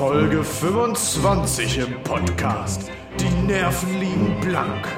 [0.00, 2.90] Folge 25 im Podcast.
[3.18, 4.88] Die Nerven liegen blank.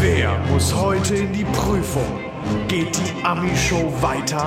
[0.00, 2.20] Wer muss heute in die Prüfung?
[2.68, 4.46] Geht die Ami-Show weiter?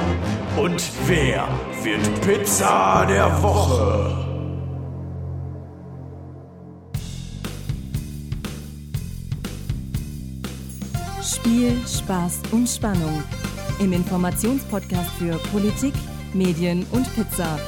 [0.55, 1.49] Und wer
[1.83, 4.25] wird Pizza der Woche?
[11.21, 13.21] Spiel, Spaß und Spannung.
[13.81, 15.93] Im Informationspodcast für Politik,
[16.33, 17.59] Medien und Pizza.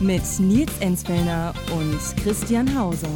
[0.00, 3.08] Mit Nils Enzfellner und Christian Hauser.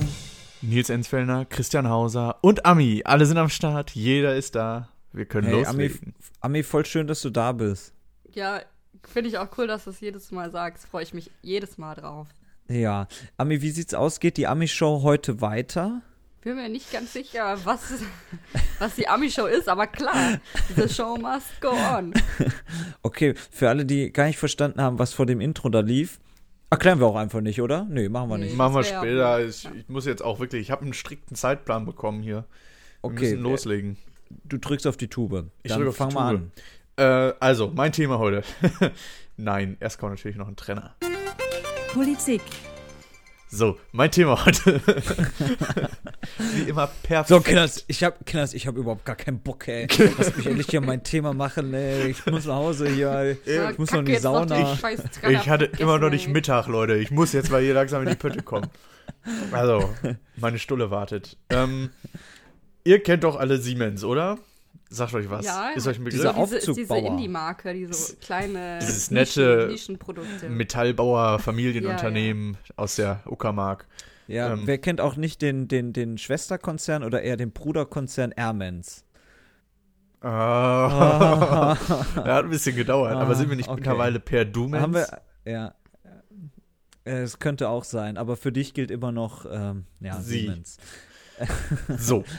[0.63, 3.03] Nils Enzfellner, Christian Hauser und Ami.
[3.05, 3.91] Alle sind am Start.
[3.93, 4.89] Jeder ist da.
[5.13, 6.15] Wir können Hey, Ami, loslegen.
[6.41, 7.93] Ami, voll schön, dass du da bist.
[8.33, 8.61] Ja,
[9.07, 10.87] finde ich auch cool, dass du es jedes Mal sagst.
[10.87, 12.29] Freue ich mich jedes Mal drauf.
[12.69, 13.09] Ja.
[13.37, 14.21] Ami, wie sieht's aus?
[14.21, 16.03] Geht die Ami-Show heute weiter?
[16.43, 17.81] Bin mir nicht ganz sicher, was,
[18.79, 20.39] was die Ami-Show ist, aber klar,
[20.77, 22.15] the show must go on.
[23.03, 26.19] Okay, für alle, die gar nicht verstanden haben, was vor dem Intro da lief,
[26.71, 27.87] erklären wir auch einfach nicht, oder?
[27.91, 28.47] Nee, machen wir Nee.
[28.47, 28.57] nicht.
[28.57, 29.45] Machen wir später.
[29.45, 32.45] Ich, ich muss jetzt auch wirklich, ich habe einen strikten Zeitplan bekommen hier.
[33.03, 33.97] Wir Okay, müssen loslegen.
[34.45, 35.47] Du drückst auf die Tube.
[35.63, 36.51] Ich Dann drück auf die fang mal Tube.
[36.97, 37.31] an.
[37.31, 38.43] Äh, also, mein Thema heute.
[39.37, 40.95] Nein, erst kommt natürlich noch ein Trenner.
[41.93, 42.43] Politik,
[43.53, 44.81] So, mein Thema heute.
[46.55, 47.29] Wie immer perfekt.
[47.29, 49.89] So, Kinders, ich hab, Kinders, ich hab überhaupt gar keinen Bock, ey.
[50.19, 52.11] Lass mich endlich hier mein Thema machen, ey.
[52.11, 53.37] Ich muss nach Hause hier, ey.
[53.47, 54.77] Ja, Ich muss noch in die Sauna.
[54.77, 56.95] Trenner Ich hatte immer noch nicht Mittag, Leute.
[56.95, 58.69] Ich muss jetzt mal hier langsam in die Pötte kommen.
[59.51, 59.93] Also,
[60.37, 61.37] meine Stulle wartet.
[61.51, 61.91] Ähm,
[62.85, 64.39] ihr kennt doch alle Siemens, oder?
[64.93, 65.45] Sagt euch was.
[65.47, 66.21] Ja, Ist euch ein Begriff?
[66.21, 67.07] Dieser Diese, ist diese Aufzugbauer.
[67.13, 70.49] Indie-Marke, die so kleine Dieses Nischen- nette Nischenprodukte.
[70.49, 73.87] Metallbauer Familienunternehmen aus der Uckermark.
[74.27, 74.63] Ja, Ähm.
[74.65, 79.05] wer kennt auch nicht den, den, den Schwesterkonzern oder eher den Bruderkonzern Airmans?
[80.23, 81.77] Ah.
[82.17, 83.77] ja, hat ein bisschen gedauert, aber Ah, sind wir nicht okay.
[83.81, 84.83] mittlerweile per Dumens?
[84.83, 85.07] Haben wir,
[85.45, 85.75] ja.
[87.05, 90.41] Äh, Es könnte auch sein, aber für dich gilt immer noch, ähm, ja, Sie.
[90.41, 90.77] Siemens.
[91.97, 92.25] So.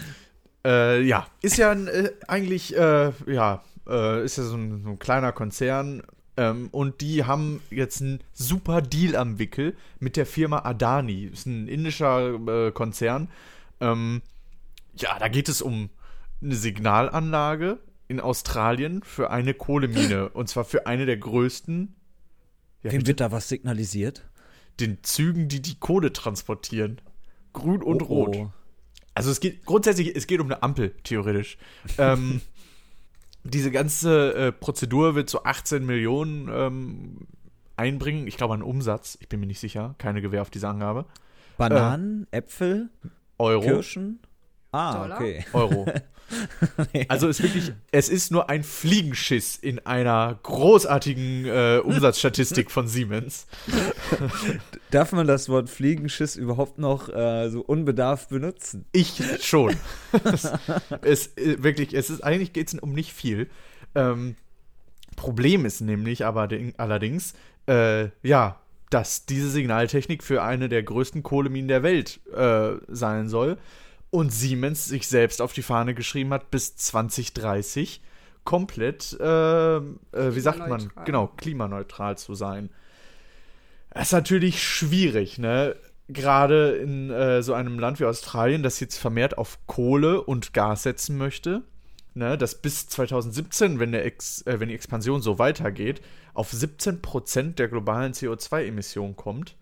[0.66, 4.89] Äh, ja, ist ja ein, äh, eigentlich, äh, ja, äh, ist ja so ein, so
[4.89, 6.03] ein kleiner Konzern.
[6.38, 11.25] Ähm, und die haben jetzt einen super Deal am Wickel mit der Firma Adani.
[11.25, 12.35] Ist ein indischer
[12.67, 13.29] äh, Konzern.
[13.79, 14.22] Ähm,
[14.95, 15.89] ja, da geht es um
[16.41, 20.29] eine Signalanlage in Australien für eine Kohlemine.
[20.33, 21.95] und zwar für eine der größten.
[22.83, 24.28] Ja, Wem wird da was signalisiert?
[24.79, 27.01] den Zügen, die die Kohle transportieren.
[27.53, 28.35] Grün und Oh, rot.
[28.35, 28.51] oh.
[29.13, 31.57] Also es geht grundsätzlich, es geht um eine Ampel, theoretisch.
[31.97, 32.41] ähm,
[33.44, 37.27] diese ganze äh, Prozedur wird so 18 Millionen ähm,
[37.75, 38.27] einbringen.
[38.27, 39.17] Ich glaube an Umsatz.
[39.19, 39.95] Ich bin mir nicht sicher.
[39.97, 41.05] Keine Gewähr auf diese Angabe.
[41.57, 42.89] Bananen, Äpfel,
[43.38, 43.61] Euro.
[43.61, 44.19] Kirschen?
[44.72, 45.17] Ah, Dollar?
[45.17, 45.45] okay.
[45.53, 45.85] Euro.
[47.07, 53.47] Also ist wirklich, es ist nur ein Fliegenschiss in einer großartigen äh, Umsatzstatistik von Siemens.
[54.91, 58.85] Darf man das Wort Fliegenschiss überhaupt noch äh, so unbedarft benutzen?
[58.91, 59.75] Ich schon.
[61.01, 63.49] es äh, wirklich, es ist eigentlich geht es um nicht viel.
[63.95, 64.35] Ähm,
[65.15, 67.33] Problem ist nämlich aber ding- allerdings,
[67.67, 68.59] äh, ja,
[68.89, 73.57] dass diese Signaltechnik für eine der größten Kohleminen der Welt äh, sein soll
[74.11, 78.01] und Siemens sich selbst auf die Fahne geschrieben hat, bis 2030
[78.44, 81.05] komplett, äh, äh, wie sagt man, Klimaneutral.
[81.05, 82.69] genau, klimaneutral zu sein.
[83.91, 85.75] Das ist natürlich schwierig, ne?
[86.07, 90.83] Gerade in äh, so einem Land wie Australien, das jetzt vermehrt auf Kohle und Gas
[90.83, 91.61] setzen möchte,
[92.13, 92.38] ne?
[92.38, 96.01] Das bis 2017, wenn, der Ex äh, wenn die Expansion so weitergeht,
[96.33, 99.55] auf 17% der globalen CO2-Emissionen kommt.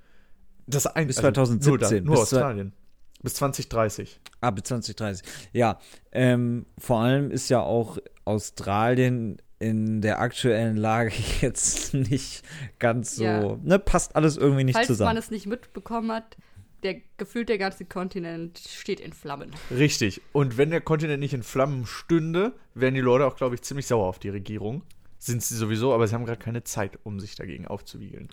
[0.68, 2.74] Das ein, Bis also 2017, Nur, nur bis Australien.
[3.22, 4.19] Bis 2030.
[4.41, 5.25] Ah, bis 2030.
[5.53, 5.80] Ja,
[6.12, 12.44] ähm, vor allem ist ja auch Australien in der aktuellen Lage jetzt nicht
[12.80, 13.57] ganz so, Ja.
[13.62, 15.18] ne, passt alles irgendwie nicht Falls man zusammen.
[15.18, 16.38] es nicht mitbekommen hat,
[16.84, 19.51] der gefühlt der ganze Kontinent steht in Flammen.
[19.69, 20.22] Richtig.
[20.31, 23.86] Und wenn der Kontinent nicht in Flammen stünde, wären die Leute auch, glaube ich, ziemlich
[23.88, 24.84] sauer auf die Regierung.
[25.18, 28.30] Sind sie sowieso, aber sie haben gerade keine Zeit, um sich dagegen aufzuwiegeln.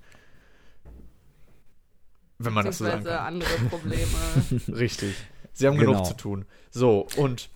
[2.38, 3.34] Wenn man das so sagen Beziehungsweise kann.
[3.34, 4.78] andere Probleme.
[4.80, 5.14] Richtig.
[5.52, 5.92] Sie haben Genau.
[5.92, 6.44] genug zu tun.
[6.70, 7.48] So, und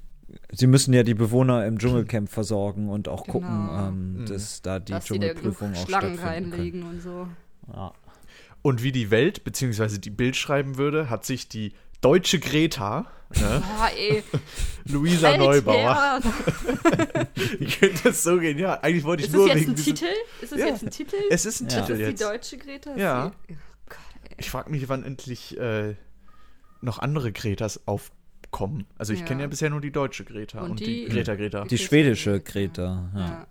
[0.52, 3.32] Sie müssen ja die Bewohner im Dschungelcamp versorgen und auch Genau.
[3.32, 4.26] gucken, ähm, Mhm.
[4.26, 6.52] dass da die dass Dschungelprüfung auch Schlangen stattfinden können.
[6.52, 7.26] reinlegen und so.
[7.72, 7.92] Ja.
[8.62, 9.98] Und wie die Welt bzw.
[9.98, 13.06] die Bild schreiben würde, hat sich die deutsche Greta,
[13.40, 13.62] ne,
[13.98, 14.22] ey.
[14.86, 15.36] Luisa.
[15.36, 16.20] Neubauer,
[17.58, 19.84] ich könnte das so gehen, ja, eigentlich wollte ich Ist nur das jetzt wegen ein
[19.84, 20.06] Titel?
[20.42, 20.66] Ist das Ja.
[20.66, 21.16] jetzt ein Titel?
[21.30, 21.80] Es ist ein Ja.
[21.80, 22.22] Titel ist die jetzt.
[22.22, 22.90] deutsche Greta?
[22.92, 23.26] Ist Ja.
[23.26, 23.56] Oh ey.
[24.40, 25.94] Ich frage mich, wann endlich äh,
[26.80, 28.86] noch andere Gretas aufkommen.
[28.98, 29.26] Also ich Ja.
[29.26, 31.64] kenne ja bisher nur die deutsche Greta und, Und die, die- Greta Greta.
[31.64, 33.46] Die schwedische Greta, ja.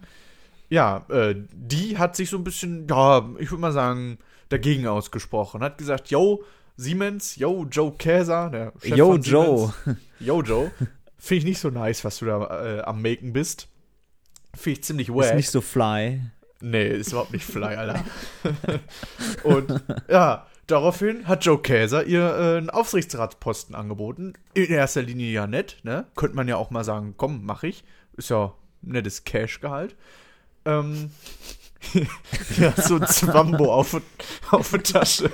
[0.69, 1.06] Ja.
[1.09, 4.18] ja, äh, die hat sich so ein bisschen, ja, ich würde mal sagen,
[4.50, 5.62] dagegen ausgesprochen.
[5.62, 6.44] Hat gesagt, yo,
[6.75, 9.74] Siemens, yo, Joe Käser, der Chef Yo, von Joe.
[9.83, 10.01] Siemens.
[10.19, 10.71] Yo, Joe.
[11.18, 13.68] Finde ich nicht so nice, was du da äh, am Maken bist.
[14.56, 15.25] Finde ich ziemlich wack.
[15.25, 16.21] Ist nicht so fly.
[16.62, 18.03] Nee, ist überhaupt nicht fly, Alter.
[19.44, 24.33] und ja, daraufhin hat Joe Käser ihr äh, einen Aufsichtsratsposten angeboten.
[24.54, 26.06] In erster Linie ja nett, ne?
[26.16, 27.83] Könnte man ja auch mal sagen, komm, mach ich.
[28.18, 29.95] Ist ja ein nettes Cash-Gehalt.
[30.66, 31.12] Ähm,
[32.57, 34.00] ja, so ein Zwambo auf,
[34.51, 35.31] auf der Tasche.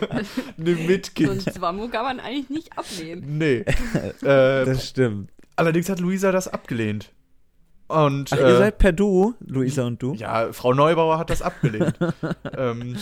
[0.58, 1.54] Nimm mit, So ein Kind.
[1.54, 3.38] Zwammo kann man eigentlich nicht ablehnen.
[3.38, 3.66] Nee.
[4.22, 5.32] Äh, Das stimmt.
[5.56, 7.12] allerdings hat Luisa das abgelehnt.
[7.88, 10.14] Und, Ach, äh, ihr seid per Du, Luisa und du?
[10.16, 11.98] Ja, Frau Neubauer hat das abgelehnt.
[12.58, 12.98] ähm,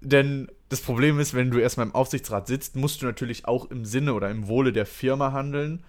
[0.00, 3.84] denn das Problem ist, wenn du erstmal im Aufsichtsrat sitzt, musst du natürlich auch im
[3.84, 5.84] Sinne oder im Wohle der Firma handeln.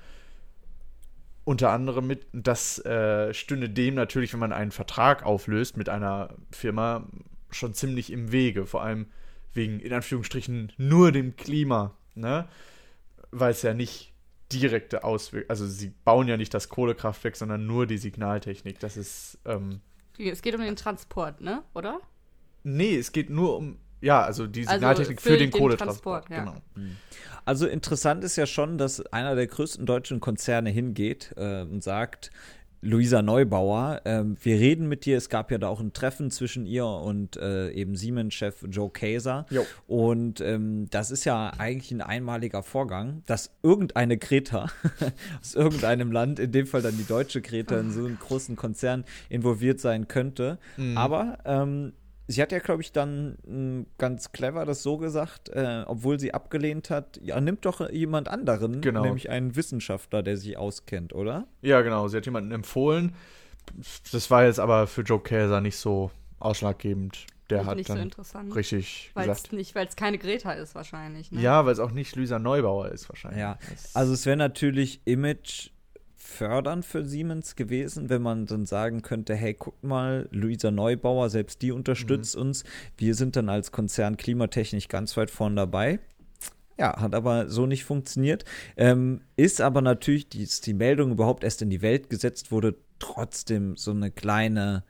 [1.45, 6.35] Unter anderem mit, das äh, stünde dem natürlich, wenn man einen Vertrag auflöst mit einer
[6.51, 7.07] Firma,
[7.49, 8.65] schon ziemlich im Wege.
[8.65, 9.05] Vor allem
[9.53, 11.95] wegen, in Anführungsstrichen, nur dem Klima.
[12.13, 12.49] Ne?
[13.31, 14.11] Weil es ja nicht
[14.51, 18.79] direkte Auswirkungen, also sie bauen ja nicht das Kohlekraftwerk, sondern nur die Signaltechnik.
[18.79, 19.79] Das ist, ähm,
[20.17, 21.63] Es geht um den Transport, ne?
[21.73, 22.01] Oder?
[22.63, 26.27] Nee, es geht nur um, ja, also die Also Signaltechnik für für, den, den Kohletransport.
[26.27, 26.61] Transport, ja.
[26.75, 26.91] Genau.
[27.45, 32.31] Also interessant ist ja schon, dass einer der größten deutschen Konzerne hingeht äh, und sagt,
[32.83, 35.15] Luisa Neubauer, ähm, wir reden mit dir.
[35.15, 39.45] Es gab ja da auch ein Treffen zwischen ihr und äh, eben Siemens-Chef Joe Kaeser.
[39.49, 39.65] Jo.
[39.87, 44.67] Und ähm, das ist ja eigentlich ein einmaliger Vorgang, dass irgendeine Greta
[45.41, 49.05] aus irgendeinem Land, in dem Fall dann die deutsche Greta, in so einem großen Konzern
[49.29, 50.59] involviert sein könnte.
[50.95, 51.93] Aber ähm,
[52.27, 56.33] sie hat ja, glaube ich, dann mh, ganz clever das so gesagt, äh, obwohl sie
[56.33, 59.01] abgelehnt hat, ja, nimmt doch jemand anderen, Genau.
[59.03, 61.47] nämlich einen Wissenschaftler, der sich auskennt, oder?
[61.61, 62.07] Ja, genau.
[62.07, 63.13] Sie hat jemanden empfohlen.
[64.11, 67.25] Das war jetzt aber für Joe Käser nicht so ausschlaggebend.
[67.49, 68.55] Der Nicht hat nicht so dann interessant.
[68.55, 69.53] richtig Weil es gesagt.
[69.53, 71.31] nicht, weil es keine Greta ist wahrscheinlich.
[71.31, 71.41] Ne?
[71.41, 73.41] Ja, weil es auch nicht Luisa Neubauer ist wahrscheinlich.
[73.41, 73.57] Ja,
[73.93, 75.69] also es wäre natürlich Image
[76.23, 81.61] fördernd für Siemens gewesen, wenn man dann sagen könnte, hey, guck mal, Luisa Neubauer, selbst
[81.61, 82.63] die unterstützt uns.
[82.97, 85.99] Wir sind dann als Konzern klimatechnisch ganz weit vorn dabei.
[86.77, 88.45] Ja, hat aber so nicht funktioniert.
[88.77, 93.75] Ähm, ist aber natürlich, die, die Meldung überhaupt erst in die Welt gesetzt wurde, trotzdem
[93.75, 94.83] so eine kleine,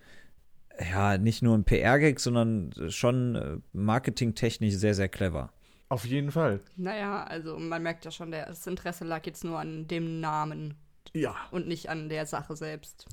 [0.92, 5.52] ja, nicht nur ein PR-Gag, sondern schon äh, marketingtechnisch sehr, sehr clever.
[5.90, 6.62] Auf jeden Fall.
[6.78, 10.76] Naja, also man merkt ja schon, das Interesse lag jetzt nur an dem Namen
[11.14, 11.36] Ja.
[11.52, 13.06] und nicht an der Sache selbst.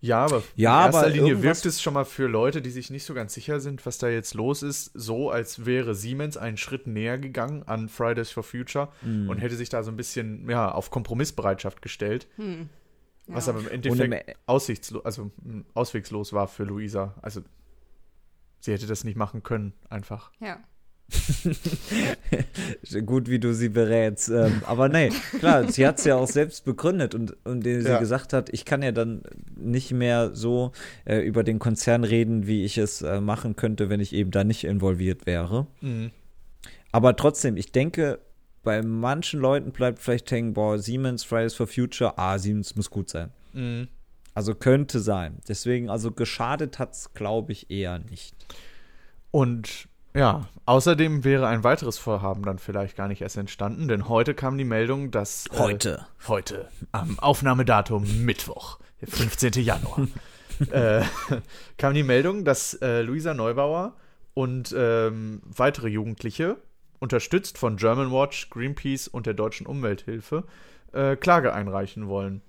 [0.00, 2.88] Ja, aber Ja, in erster aber Linie wirkt es schon mal für Leute, die sich
[2.90, 6.56] nicht so ganz sicher sind, was da jetzt los ist, so, als wäre Siemens einen
[6.56, 9.28] Schritt näher gegangen an Fridays for Future Mhm.
[9.28, 12.28] und hätte sich da so ein bisschen ja, auf Kompromissbereitschaft gestellt.
[12.36, 12.68] Hm.
[13.26, 13.52] Was Ja.
[13.54, 17.14] aber im Endeffekt im- aussichtslos, also mh, auswegslos war für Luisa.
[17.20, 17.42] Also
[18.60, 20.30] sie hätte das nicht machen können, einfach.
[20.38, 20.58] Ja.
[23.06, 24.28] Gut, wie du sie berätst.
[24.28, 27.98] Ähm, aber nee, klar, sie hat es ja auch selbst begründet und, und sie Ja.
[27.98, 29.22] gesagt hat, ich kann ja dann
[29.56, 30.72] nicht mehr so
[31.06, 34.44] äh, über den Konzern reden, wie ich es äh, machen könnte, wenn ich eben da
[34.44, 35.66] nicht involviert wäre.
[36.92, 38.18] Aber trotzdem, ich denke,
[38.62, 43.08] bei manchen Leuten bleibt vielleicht hängen, boah, Siemens, Fridays for Future, ah, Siemens muss gut
[43.08, 43.30] sein.
[43.54, 43.88] Mhm.
[44.34, 45.38] Also könnte sein.
[45.48, 48.34] Deswegen, also geschadet hat es, glaube ich, eher nicht.
[49.30, 54.34] Und ja, außerdem wäre ein weiteres Vorhaben dann vielleicht gar nicht erst entstanden, denn heute
[54.34, 55.46] kam die Meldung, dass.
[55.46, 56.06] Äh, Heute.
[56.26, 59.52] heute, am Aufnahmedatum Mittwoch, der 15.
[59.62, 60.08] Januar,
[60.72, 61.02] äh,
[61.78, 63.94] kam die Meldung, dass äh, Luisa Neubauer
[64.34, 66.56] und ähm, weitere Jugendliche,
[66.98, 70.44] unterstützt von German Watch, Greenpeace und der Deutschen Umwelthilfe,
[70.92, 72.42] äh, Klage einreichen wollen.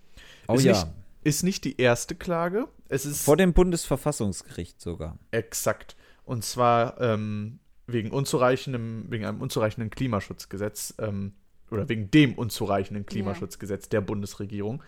[0.48, 0.74] Oh ist ja.
[0.74, 0.88] Nicht,
[1.24, 5.18] ist nicht die erste Klage, es ist Vor dem Bundesverfassungsgericht sogar.
[5.30, 5.96] Exakt.
[6.30, 7.58] Und zwar ähm,
[7.88, 11.34] wegen unzureichendem, wegen einem unzureichenden Klimaschutzgesetz ähm,
[11.72, 14.84] oder wegen dem unzureichenden Klimaschutzgesetz der Bundesregierung.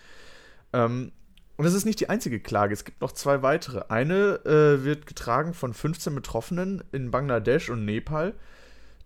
[0.72, 1.12] Ähm,
[1.58, 2.76] und das ist nicht die einzige Klage.
[2.76, 3.86] Es gibt noch zwei weitere.
[3.90, 8.36] Eine äh, wird getragen von 15 Betroffenen in Bangladesch und Nepal,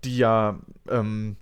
[0.03, 1.37] die ja ähm,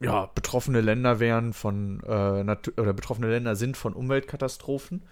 [0.00, 5.02] ja, betroffene Länder wären von äh, oder betroffene Länder sind von Umweltkatastrophen.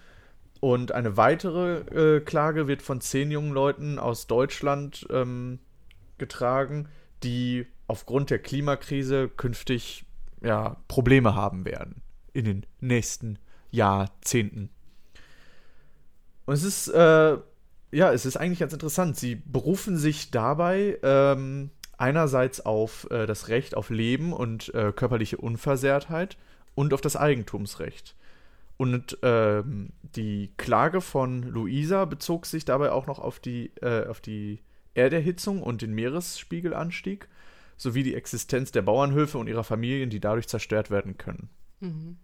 [0.61, 5.59] Und eine weitere äh, Klage wird von zehn jungen Leuten aus Deutschland ähm,
[6.17, 6.87] getragen,
[7.23, 10.05] die aufgrund der Klimakrise künftig
[10.41, 12.01] ja, Probleme haben werden
[12.33, 13.39] in den nächsten
[13.71, 14.69] Jahrzehnten.
[16.45, 17.37] Und es ist, äh,
[17.91, 19.17] ja, es ist eigentlich ganz interessant.
[19.17, 25.37] Sie berufen sich dabei ähm, einerseits auf äh, das Recht auf Leben und äh, körperliche
[25.37, 26.37] Unversehrtheit
[26.75, 28.15] und auf das Eigentumsrecht.
[28.77, 34.19] Und ähm, die Klage von Luisa bezog sich dabei auch noch auf die, äh, auf
[34.19, 34.61] die
[34.93, 37.29] Erderhitzung und den Meeresspiegelanstieg
[37.77, 41.49] sowie die Existenz der Bauernhöfe und ihrer Familien, die dadurch zerstört werden können.
[41.79, 42.17] Mhm.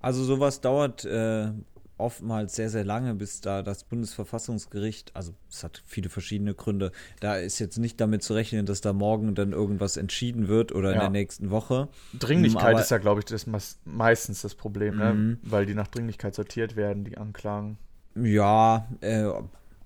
[0.00, 1.50] Also sowas dauert äh,
[1.98, 7.36] oftmals sehr, sehr lange, bis da das Bundesverfassungsgericht, also es hat viele verschiedene Gründe, da
[7.36, 10.94] ist jetzt nicht damit zu rechnen, dass da morgen dann irgendwas entschieden wird oder in
[10.96, 11.00] Ja.
[11.02, 11.88] der nächsten Woche.
[12.18, 15.14] Dringlichkeit Aber- ist ja, glaube ich, das meist- meistens das Problem, ne?
[15.14, 15.38] Mhm.
[15.42, 17.78] weil die nach Dringlichkeit sortiert werden, die Anklagen.
[18.14, 19.26] Ja, äh,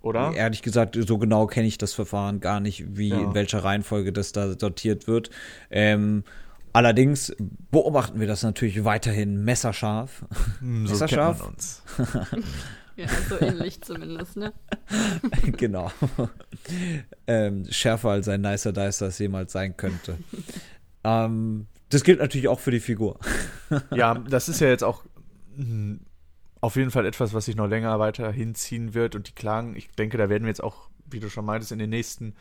[0.00, 0.32] Oder?
[0.34, 3.20] ehrlich gesagt, so genau kenne ich das Verfahren gar nicht, wie Ja.
[3.20, 5.30] in welcher Reihenfolge das da sortiert wird.
[5.70, 6.24] Ähm,
[6.72, 7.34] allerdings
[7.70, 10.24] beobachten wir das natürlich weiterhin messerscharf.
[10.60, 11.38] Hm, so Messerscharf?
[11.38, 11.82] kennt man uns.
[12.96, 14.52] Ja, so ähnlich zumindest, ne?
[15.56, 15.90] genau.
[17.26, 20.18] ähm, schärfer als ein Nicer Dicer es jemals sein könnte.
[21.02, 23.18] ähm, das gilt natürlich auch für die Figur.
[23.94, 25.04] Ja, das ist ja jetzt auch
[25.56, 26.00] hm,
[26.60, 29.14] auf jeden Fall etwas, was sich noch länger weiter hinziehen wird.
[29.14, 31.78] Und die Klagen, ich denke, da werden wir jetzt auch, wie du schon meintest, in
[31.78, 32.34] den nächsten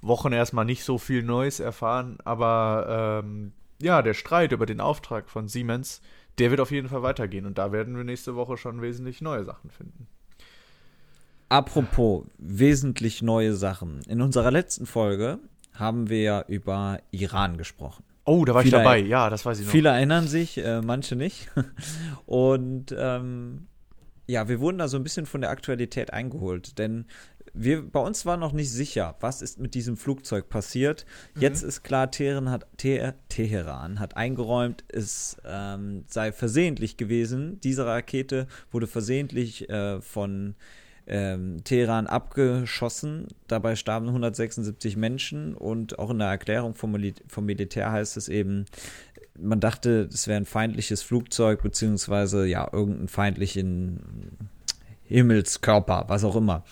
[0.00, 2.16] Wochen erstmal nicht so viel Neues erfahren.
[2.24, 6.00] Aber ähm, ja, der Streit über den Auftrag von Siemens,
[6.38, 7.46] der wird auf jeden Fall weitergehen.
[7.46, 10.06] Und da werden wir nächste Woche schon wesentlich neue Sachen finden.
[11.48, 14.00] Apropos wesentlich neue Sachen.
[14.08, 15.38] In unserer letzten Folge
[15.72, 18.04] haben wir ja über Iran gesprochen.
[18.24, 18.98] Oh, da war ich Viele- dabei.
[18.98, 19.72] Ja, das weiß ich noch.
[19.72, 21.48] Viele erinnern sich, äh, manche nicht.
[22.26, 23.68] Und ähm,
[24.26, 27.06] ja, wir wurden da so ein bisschen von der Aktualität eingeholt, denn
[27.60, 31.04] wir, bei uns war noch nicht sicher, was ist mit diesem Flugzeug passiert.
[31.38, 37.60] Jetzt ist klar, Teheran hat, Te Teheran hat eingeräumt, es ähm, sei versehentlich gewesen.
[37.60, 40.54] Diese Rakete wurde versehentlich äh, von
[41.08, 43.26] ähm, Teheran abgeschossen.
[43.48, 48.28] Dabei starben 176 Menschen und auch in der Erklärung vom, Mil vom Militär heißt es
[48.28, 48.66] eben,
[49.38, 54.48] man dachte, es wäre ein feindliches Flugzeug, beziehungsweise ja, irgendeinen feindlichen
[55.08, 56.64] Himmelskörper, was auch immer.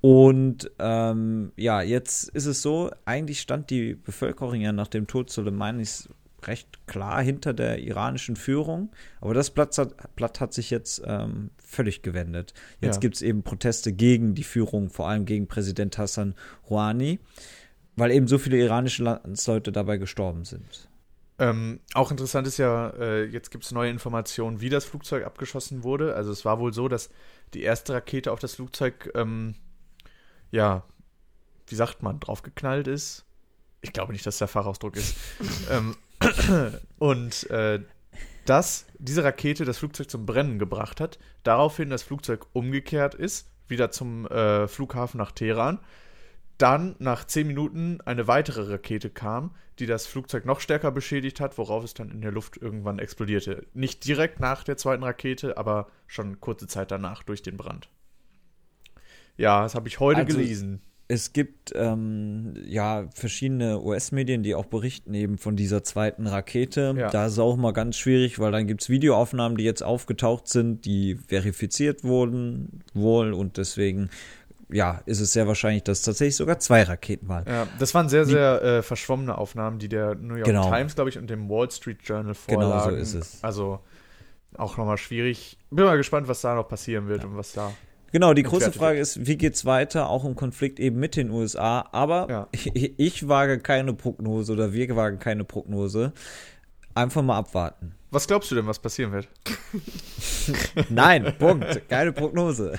[0.00, 5.30] Und ähm, ja, jetzt ist es so, eigentlich stand die Bevölkerung ja nach dem Tod
[5.30, 6.08] Soleimanis
[6.46, 11.50] recht klar hinter der iranischen Führung, aber das Blatt hat, Blatt hat sich jetzt ähm,
[11.62, 12.54] völlig gewendet.
[12.80, 13.00] Jetzt Ja.
[13.00, 16.34] gibt es eben Proteste gegen die Führung, vor allem gegen Präsident Hassan
[16.70, 17.18] Rouhani,
[17.96, 20.88] weil eben so viele iranische Landsleute dabei gestorben sind.
[21.40, 25.82] Ähm, auch interessant ist ja, äh, jetzt gibt es neue Informationen, wie das Flugzeug abgeschossen
[25.82, 26.14] wurde.
[26.14, 27.08] Also es war wohl so, dass
[27.54, 29.54] die erste Rakete auf das Flugzeug, ähm,
[30.50, 30.84] ja,
[31.66, 33.24] wie sagt man, draufgeknallt ist.
[33.80, 35.16] Ich glaube nicht, dass der Fachausdruck ist.
[35.70, 35.96] ähm,
[36.98, 37.80] und äh,
[38.44, 43.90] dass diese Rakete das Flugzeug zum Brennen gebracht hat, daraufhin das Flugzeug umgekehrt ist, wieder
[43.90, 45.78] zum äh, Flughafen nach Teheran.
[46.60, 51.56] Dann nach zehn Minuten eine weitere Rakete kam, die das Flugzeug noch stärker beschädigt hat,
[51.56, 53.64] worauf es dann in der Luft irgendwann explodierte.
[53.72, 57.88] Nicht direkt nach der zweiten Rakete, aber schon kurze Zeit danach durch den Brand.
[59.38, 60.82] Ja, das habe ich heute Also- gelesen.
[61.12, 66.94] Es gibt ähm, ja verschiedene US-Medien, die auch berichten eben von dieser zweiten Rakete.
[66.96, 67.10] Ja.
[67.10, 70.84] Da ist auch mal ganz schwierig, weil dann gibt es Videoaufnahmen, die jetzt aufgetaucht sind,
[70.84, 74.08] die verifiziert wurden wohl und deswegen
[74.72, 77.44] ja, ist es sehr wahrscheinlich, dass tatsächlich sogar zwei Raketen waren.
[77.46, 80.68] Ja, das waren sehr, sehr äh, verschwommene Aufnahmen, die der New York Genau.
[80.70, 82.96] Times, glaube ich, und dem Wall Street Journal Genau so vorlagen.
[82.98, 83.42] ist es.
[83.44, 83.80] Also
[84.56, 85.58] auch nochmal schwierig.
[85.70, 87.72] Bin mal gespannt, was da noch passieren wird und was da.
[88.12, 91.88] Genau, die große Frage ist, wie geht's weiter, auch im Konflikt eben mit den USA.
[91.92, 92.48] Aber Ja.
[92.50, 96.12] ich, ich wage keine Prognose oder wir wagen keine Prognose.
[96.94, 97.94] Einfach mal abwarten.
[98.10, 99.28] Was glaubst du denn, was passieren wird?
[100.88, 101.88] Nein, Punkt.
[101.88, 102.78] Keine Prognose.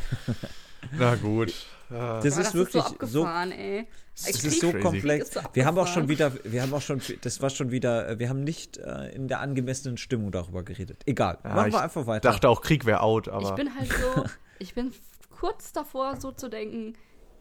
[0.97, 1.53] Na gut.
[1.91, 3.87] Das ist wirklich so so abgefahren, ey.
[4.15, 4.83] Krieg- ist so crazy.
[4.83, 5.25] komplex.
[5.29, 8.17] Ist so wir haben auch schon wieder, wir haben auch schon, das war schon wieder,
[8.19, 11.03] wir haben nicht äh, in der angemessenen Stimmung darüber geredet.
[11.05, 12.29] Egal, Ja, machen ich wir einfach weiter.
[12.31, 13.55] dachte auch, Krieg wäre out, Ich aber.
[13.55, 14.25] bin halt so,
[14.59, 14.93] ich bin
[15.29, 16.93] kurz davor, so zu denken,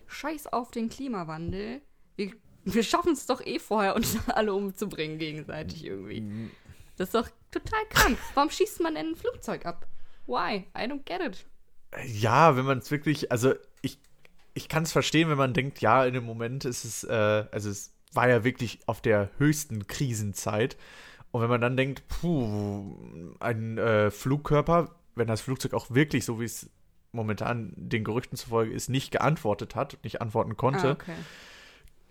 [0.06, 1.80] scheiß auf den Klimawandel.
[2.16, 2.32] Wir,
[2.64, 6.50] wir schaffen es doch eh vorher, uns alle umzubringen gegenseitig irgendwie.
[6.96, 8.18] Das ist doch total krank.
[8.34, 9.86] Warum schießt man denn ein Flugzeug ab?
[10.26, 10.66] Why?
[10.76, 11.46] I don't get it.
[12.06, 13.98] Ja, wenn man es wirklich, also ich,
[14.54, 17.70] ich kann es verstehen, wenn man denkt, ja, in dem Moment ist es, äh, also
[17.70, 20.76] es war ja wirklich auf der höchsten Krisenzeit.
[21.30, 22.96] Und wenn man dann denkt, puh,
[23.38, 26.68] ein äh, Flugkörper, wenn das Flugzeug auch wirklich, so wie es
[27.12, 31.14] momentan den Gerüchten zufolge ist, nicht geantwortet hat, nicht antworten konnte, Ah, okay.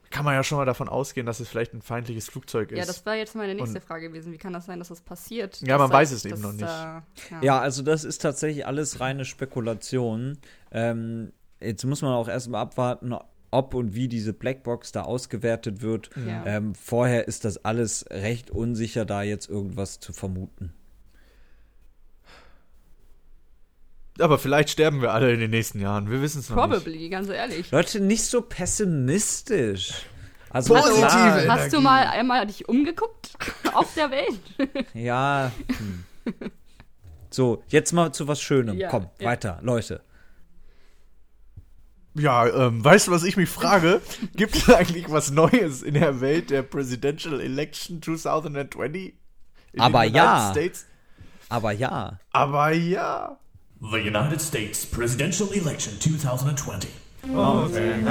[0.09, 2.77] kann man ja schon mal davon ausgehen, dass es vielleicht ein feindliches Flugzeug ist.
[2.79, 4.31] Ja, das war jetzt meine nächste Und- Frage gewesen.
[4.33, 5.59] Wie kann das sein, dass das passiert?
[5.61, 6.63] Ja, man da- weiß es eben dass noch nicht.
[6.63, 7.41] da- ja.
[7.41, 10.37] Ja, also das ist tatsächlich alles reine Spekulation.
[10.71, 13.13] Ähm, jetzt muss man auch erstmal abwarten,
[13.51, 16.09] ob und wie diese Blackbox da ausgewertet wird.
[16.27, 16.45] Ja.
[16.45, 20.73] Ähm, vorher ist das alles recht unsicher, da jetzt irgendwas zu vermuten.
[24.19, 26.11] Aber vielleicht sterben wir alle in den nächsten Jahren.
[26.11, 26.83] Wir wissen es noch nicht.
[26.83, 27.71] Probably, ganz ehrlich.
[27.71, 30.05] Leute, nicht so pessimistisch.
[30.49, 31.49] Also Positive klar, Energie.
[31.49, 33.31] Hast du mal einmal dich umgeguckt
[33.73, 34.39] auf der Welt?
[34.93, 35.51] Ja.
[35.67, 36.03] Hm.
[37.29, 38.77] So, jetzt mal zu was Schönem.
[38.77, 39.27] Ja, Komm, ja.
[39.27, 40.01] weiter, Leute.
[42.19, 44.01] Ja, ähm, weißt du, was ich mich frage?
[44.35, 49.13] Gibt es eigentlich was Neues in der Welt der Presidential Election 2020?
[49.73, 50.49] In Aber den ja.
[50.49, 50.85] United States?
[51.47, 52.19] Aber ja.
[52.31, 53.37] Aber ja.
[53.79, 56.89] The United States Presidential Election 2020.
[57.23, 58.07] Was denn?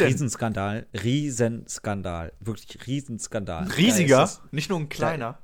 [0.00, 2.32] Riesenskandal, Riesenskandal.
[2.40, 3.68] Wirklich Riesenskandal.
[3.76, 5.38] Riesiger, Da das, nicht nur ein kleiner.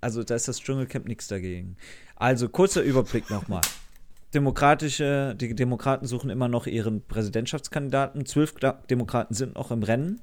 [0.00, 1.76] also da ist das Dschungelcamp nichts dagegen.
[2.16, 3.62] Also kurzer Überblick nochmal.
[4.34, 8.24] Demokratische, die Demokraten suchen immer noch ihren Präsidentschaftskandidaten.
[8.26, 8.54] Zwölf
[8.88, 10.20] Demokraten sind noch im Rennen.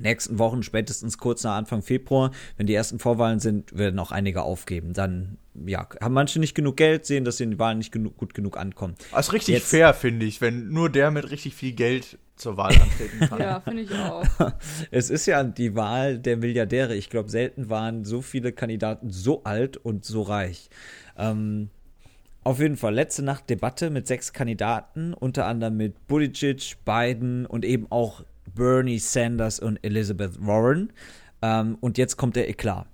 [0.00, 4.42] Nächsten Wochen, spätestens kurz nach Anfang Februar, wenn die ersten Vorwahlen sind, werden auch einige
[4.42, 4.92] aufgeben.
[4.92, 8.16] Dann, ja, haben manche nicht genug Geld, sehen, dass sie in die Wahlen nicht genug,
[8.16, 8.94] gut genug ankommen.
[9.10, 12.56] Das ist richtig Jetzt- fair, finde ich, wenn nur der mit richtig viel Geld zur
[12.56, 13.40] Wahl antreten kann.
[13.40, 14.24] Ja, finde ich auch.
[14.92, 16.94] Es ist ja die Wahl der Milliardäre.
[16.94, 20.70] Ich glaube, selten waren so viele Kandidaten so alt und so reich.
[21.16, 21.70] Ähm,
[22.44, 27.64] auf jeden Fall, letzte Nacht Debatte mit sechs Kandidaten, unter anderem mit Buttigieg, Biden und
[27.64, 30.92] eben auch Bernie Sanders und Elizabeth Warren.
[31.42, 32.86] Ähm, und jetzt kommt der Eklat.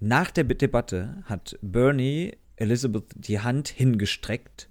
[0.00, 4.68] Nach der Debatte hat Bernie Elizabeth die Hand hingestreckt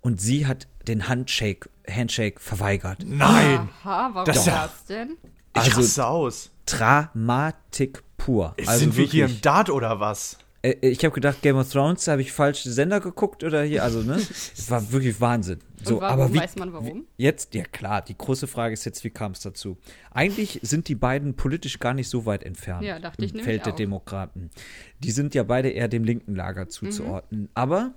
[0.00, 3.04] und sie hat den Handshake, Handshake verweigert.
[3.04, 3.68] Nein!
[3.82, 5.16] Aha, warum Das das, ist ja- denn?
[5.56, 6.50] Ich Also- raste aus.
[6.66, 8.54] Dramatik pur.
[8.66, 9.40] Also Sind wir hier im.
[9.40, 10.38] Dart oder was?
[10.62, 14.02] Äh, Ich habe gedacht, Game of Thrones, habe ich falsche Sender geguckt oder hier, also
[14.02, 14.14] ne?
[14.16, 15.58] Es war wirklich Wahnsinn.
[15.84, 16.20] So, warum?
[16.20, 17.06] aber wie, Weiß man warum?
[17.16, 19.78] Jetzt, ja klar, die große Frage ist jetzt, wie kam es dazu?
[20.10, 23.64] Eigentlich sind die beiden politisch gar nicht so weit entfernt Ja, dachte im ich Feld
[23.66, 23.76] der auch.
[23.76, 24.50] Demokraten.
[24.98, 26.70] Die sind ja beide eher dem linken Lager Mhm.
[26.70, 27.48] zuzuordnen.
[27.54, 27.94] Aber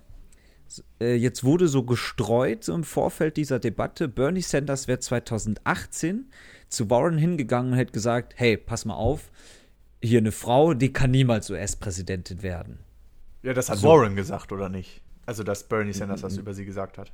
[1.02, 6.30] äh, jetzt wurde so gestreut, so im Vorfeld dieser Debatte, Bernie Sanders wäre 2018
[6.70, 9.32] zu Warren hingegangen und hätte gesagt, hey, pass mal auf,
[10.02, 12.80] hier eine Frau, die kann niemals US-Präsidentin werden.
[13.44, 13.88] Ja, das hat So.
[13.90, 15.02] Warren gesagt, oder nicht?
[15.26, 17.12] Also, dass Bernie Sanders das über sie gesagt hat.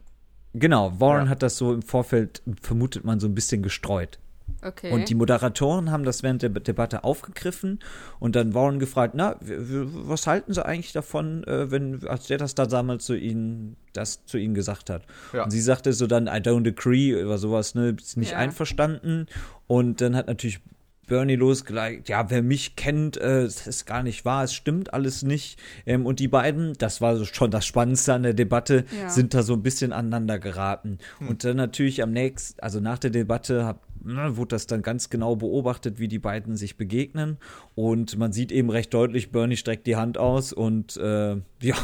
[0.54, 1.30] Genau, Warren Ja.
[1.30, 4.19] hat das so im Vorfeld, vermutet man, so ein bisschen gestreut.
[4.63, 4.91] Okay.
[4.91, 7.80] Und die Moderatoren haben das während der Debatte aufgegriffen
[8.19, 12.56] und dann Warren gefragt, na, was halten Sie eigentlich davon, äh, wenn, als der das
[12.56, 15.04] da damals zu Ihnen, das zu Ihnen gesagt hat?
[15.34, 15.43] Ja.
[15.43, 18.38] Und sie sagte so dann, I don't agree oder sowas, ne, ist nicht Ja.
[18.38, 19.28] einverstanden.
[19.67, 20.60] Und dann hat natürlich
[21.08, 25.60] Bernie losgelegt, ja, wer mich kennt, äh, ist gar nicht wahr, es stimmt alles nicht.
[25.86, 29.10] Ähm, und die beiden, das war so schon das Spannendste an der Debatte, Ja.
[29.10, 31.00] sind da so ein bisschen aneinander geraten.
[31.20, 35.10] Und dann natürlich am nächsten, also nach der Debatte hab, ne, wurde das dann ganz
[35.10, 37.38] genau beobachtet, wie die beiden sich begegnen.
[37.74, 41.76] Und man sieht eben recht deutlich, Bernie streckt die Hand aus und äh, ja,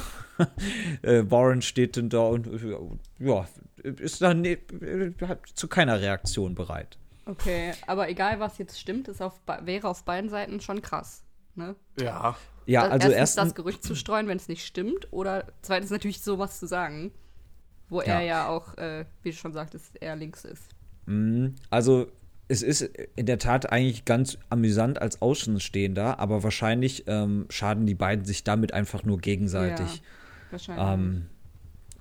[1.02, 2.76] äh, Warren steht dann da und äh,
[3.20, 3.48] ja,
[3.84, 4.46] ist dann
[5.22, 6.98] hat zu keiner Reaktion bereit.
[7.26, 11.24] Okay, aber egal was jetzt stimmt, ist auf, be- wäre auf beiden Seiten schon krass.
[11.56, 11.76] Ne?
[12.00, 12.36] Ja.
[12.66, 15.90] Ja, Das- also erstens erstens, das Gerücht zu streuen, wenn es nicht stimmt, oder zweitens
[15.92, 17.12] natürlich sowas zu sagen,
[17.90, 18.08] wo Ja.
[18.08, 20.64] er ja auch, äh, wie du schon sagtest, eher links ist.
[21.06, 21.56] Mhm.
[21.70, 22.08] Also
[22.48, 22.82] es ist
[23.16, 28.44] in der Tat eigentlich ganz amüsant als Außenstehender, aber wahrscheinlich ähm, schaden die beiden sich
[28.44, 29.96] damit einfach nur gegenseitig.
[29.98, 30.02] Ja,
[30.52, 30.86] wahrscheinlich.
[30.88, 31.26] Ähm,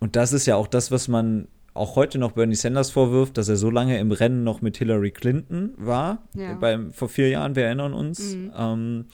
[0.00, 3.48] und das ist ja auch das, was man auch heute noch Bernie Sanders vorwirft, dass
[3.48, 6.54] er so lange im Rennen noch mit Hillary Clinton war, Ja.
[6.54, 8.36] beim, vor vier Jahren, wir erinnern uns.
[8.56, 9.06] Ähm,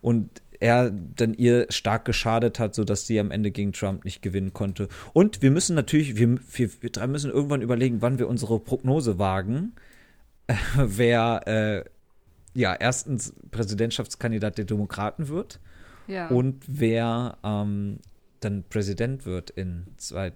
[0.00, 4.52] und er dann ihr stark geschadet hat, sodass sie am Ende gegen Trump nicht gewinnen
[4.52, 4.88] konnte.
[5.12, 9.18] Und wir müssen natürlich, wir, wir, wir drei müssen irgendwann überlegen, wann wir unsere Prognose
[9.18, 9.72] wagen,
[10.76, 11.84] wer äh,
[12.58, 15.58] ja erstens Präsidentschaftskandidat der Demokraten wird
[16.06, 16.28] ja.
[16.28, 17.98] und wer ähm,
[18.44, 19.86] dann Präsident wird in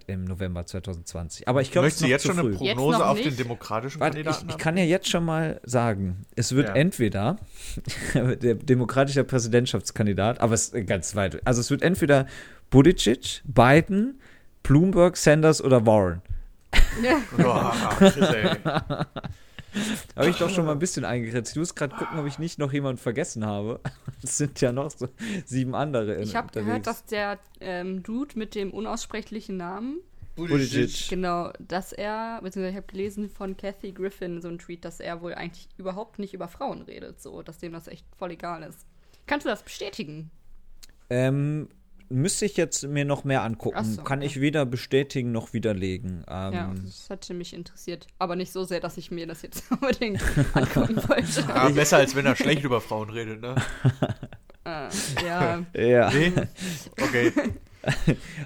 [0.07, 1.47] im November 2020.
[1.47, 2.65] Aber ich glaube, es ist Möchtest du jetzt schon eine früh.
[2.65, 4.61] Jetzt Prognose auf den demokratischen Warte, ich, Kandidaten ich haben?
[4.61, 6.75] kann ja jetzt schon mal sagen, es wird Ja.
[6.75, 7.37] entweder
[8.13, 11.45] der demokratische Präsidentschaftskandidat, aber es ist ganz weit.
[11.45, 12.25] Also es wird entweder
[12.69, 14.19] Buttigieg, Biden,
[14.63, 16.21] Bloomberg, Sanders oder Warren.
[17.03, 17.21] ja.
[17.37, 17.73] Boah.
[20.15, 21.51] Habe ich doch schon mal ein bisschen eingegrenzt.
[21.51, 23.79] Ich muss gerade gucken, ob ich nicht noch jemanden vergessen habe.
[24.21, 25.07] Es sind ja noch so
[25.45, 30.01] sieben andere in, Ich habe gehört, dass der ähm, Dude mit dem unaussprechlichen Namen,
[30.35, 31.07] Buttigieg.
[31.09, 35.21] genau, dass er, beziehungsweise ich habe gelesen von Kathy Griffin so einen Tweet, dass er
[35.21, 38.85] wohl eigentlich überhaupt nicht über Frauen redet, so, dass dem das echt voll egal ist.
[39.25, 40.31] Kannst du das bestätigen?
[41.09, 41.69] Ähm,
[42.09, 43.83] müsste ich jetzt mir noch mehr angucken.
[43.83, 44.27] So, Kann okay.
[44.27, 46.25] ich weder bestätigen noch widerlegen.
[46.29, 48.07] Ähm, ja, das hätte mich interessiert.
[48.17, 50.21] Aber nicht so sehr, dass ich mir das jetzt unbedingt
[50.53, 51.41] angucken wollte.
[51.47, 53.55] Ja, besser als wenn er schlecht über Frauen redet, ne?
[54.65, 54.89] Äh,
[55.25, 55.63] ja.
[55.73, 56.09] Ja.
[56.11, 56.33] Nee?
[56.99, 57.31] Okay.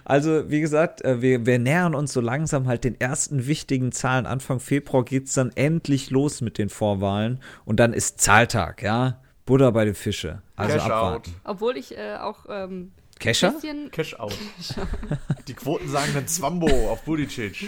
[0.06, 4.26] Also, wie gesagt, äh, wir, wir nähern uns so langsam halt den ersten wichtigen Zahlen.
[4.26, 9.20] Anfang Februar geht es dann endlich los mit den Vorwahlen und dann ist Zahltag, ja.
[9.46, 10.42] Buddha bei den Fische.
[10.56, 11.36] Also Cash abwarten.
[11.44, 12.94] Obwohl ich äh, auch ähm,
[13.24, 13.52] Kescher?
[13.52, 13.90] bisschen.
[13.92, 14.38] Cash out.
[15.48, 17.66] Die Quoten sagen dann Zwambo auf Budicic.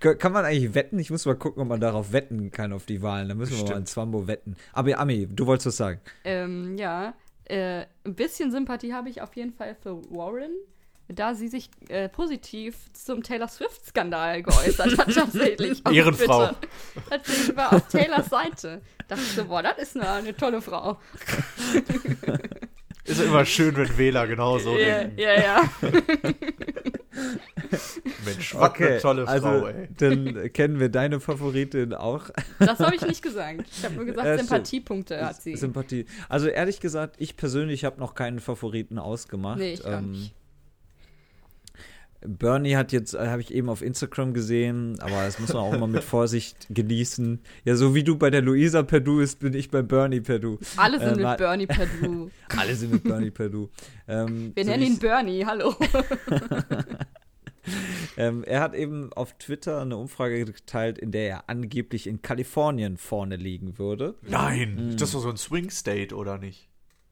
[0.00, 1.00] Kann man eigentlich wetten?
[1.00, 3.28] Ich muss mal gucken, ob man darauf wetten kann auf die Wahlen.
[3.28, 4.56] Da müssen wir mal in Zwambo wetten.
[4.72, 6.00] Aber Ami, du wolltest was sagen.
[6.22, 7.14] Ähm, ja,
[7.46, 10.52] äh, ein bisschen Sympathie habe ich auf jeden Fall für Warren,
[11.08, 15.84] da sie sich äh, positiv zum Taylor Swift-Skandal geäußert hat, tatsächlich.
[15.84, 16.46] auf Ehrenfrau.
[16.46, 17.20] Twitter.
[17.26, 18.82] Deswegen war auf Taylors Seite.
[19.08, 20.98] Dachte ich so, boah, das ist eine, eine tolle Frau.
[23.06, 25.18] Ist immer schön, wenn Wähler genauso Ja, denken.
[25.18, 25.70] ja, ja.
[28.24, 29.88] Mensch, was eine tolle Frau, also ey.
[29.98, 32.28] dann kennen wir deine Favoritin auch.
[32.58, 33.64] Das habe ich nicht gesagt.
[33.70, 34.40] Ich habe nur gesagt, stimmt.
[34.40, 35.56] Sympathiepunkte hat sie.
[35.56, 36.06] Sympathie.
[36.28, 39.58] Also ehrlich gesagt, ich persönlich habe noch keinen Favoriten ausgemacht.
[39.58, 40.34] Nee, ich auch Ähm, nicht.
[42.26, 45.72] Bernie hat jetzt, äh, habe ich eben auf Instagram gesehen, aber das muss man auch
[45.72, 47.40] immer mit Vorsicht genießen.
[47.64, 50.58] Ja, so wie du bei der Luisa Perdue bist, bin ich bei Bernie Perdue.
[50.76, 52.30] Alle sind äh, ma- mit Bernie Perdue.
[52.56, 53.68] Alle sind mit Bernie Perdue.
[54.08, 55.74] Ähm, Wir so nennen ihn Bernie, hallo.
[58.16, 62.96] Ähm, er hat eben auf Twitter eine Umfrage geteilt, in der er angeblich in Kalifornien
[62.96, 64.14] vorne liegen würde.
[64.22, 66.68] Nein, ist das doch so ein Swing State, oder nicht?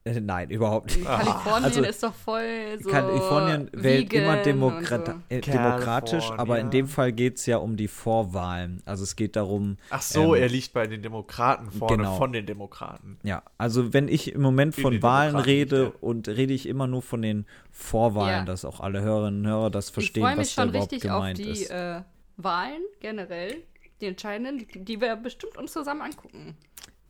[0.07, 1.07] Äh, nein, überhaupt nicht.
[1.07, 2.91] Kalifornien also, ist doch voll so.
[2.91, 7.79] Kalifornien wählt immer Demokrat und äh, demokratisch, aber in dem Fall geht es ja um
[7.79, 8.83] die Vorwahlen.
[8.85, 9.79] Also es geht darum.
[9.89, 12.17] Ach so, ähm, er liegt bei den Demokraten vorne genau.
[12.17, 13.19] von den Demokraten.
[13.23, 15.99] Ja, also wenn ich im Moment In von Wahlen Demokraten rede nicht, ja.
[16.03, 18.45] und rede ich immer nur von den Vorwahlen, Ja.
[18.45, 20.93] dass auch alle Hörerinnen und Hörer das Ich verstehen, freue mich was da schon überhaupt
[20.93, 21.71] richtig auf gemeint die ist.
[21.71, 22.03] äh,
[22.37, 23.57] Wahlen generell,
[24.03, 26.59] die entscheidenden, die, die wir bestimmt uns zusammen angucken.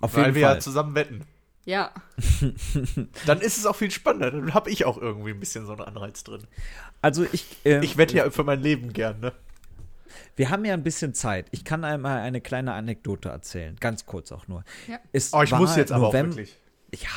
[0.01, 0.61] Auf Weil jeden wir ja Fall.
[0.63, 1.23] zusammen wetten.
[1.67, 1.93] Ja,
[3.27, 4.31] Dann ist es auch viel spannender.
[4.31, 6.43] Dann habe ich auch irgendwie ein bisschen so einen Anreiz drin.
[7.01, 9.33] Also ich, ähm, Ich wette ja für mein Leben gern, ne?
[10.37, 11.47] wir haben ja ein bisschen Zeit.
[11.51, 14.65] Ich kann einmal eine kleine Anekdote erzählen, ganz kurz auch nur.
[14.89, 14.99] Ja.
[15.13, 16.57] Es Oh, ich muss jetzt aber auch wirklich.
[16.95, 17.09] Ja,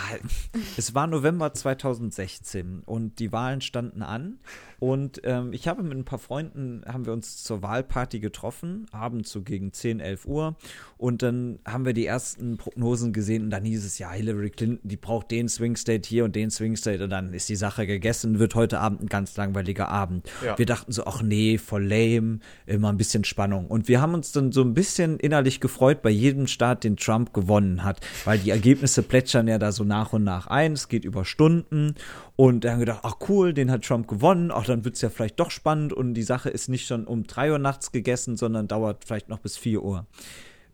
[0.77, 4.39] es war November 2016 und die Wahlen standen an
[4.79, 9.31] und ähm, ich habe mit ein paar Freunden, haben wir uns zur Wahlparty getroffen, abends
[9.31, 10.55] so gegen 10, 11 Uhr
[10.97, 14.87] und dann haben wir die ersten Prognosen gesehen und dann hieß es, ja, Hillary Clinton,
[14.87, 17.87] die braucht den Swing State hier und den Swing State und dann ist die Sache
[17.87, 20.29] gegessen, wird heute Abend ein ganz langweiliger Abend.
[20.45, 20.57] Ja.
[20.57, 23.67] Wir dachten so, ach nee, voll lame, immer ein bisschen Spannung.
[23.67, 27.33] Und wir haben uns dann so ein bisschen innerlich gefreut bei jedem Staat, den Trump
[27.33, 31.05] gewonnen hat, weil die Ergebnisse plätschern ja da so nach und nach ein, es geht
[31.05, 31.95] über Stunden.
[32.35, 35.01] Und da haben wir gedacht, ach cool, den hat Trump gewonnen, ach dann wird es
[35.01, 38.37] ja vielleicht doch spannend und die Sache ist nicht schon um drei Uhr nachts gegessen,
[38.37, 40.05] sondern dauert vielleicht noch bis vier Uhr.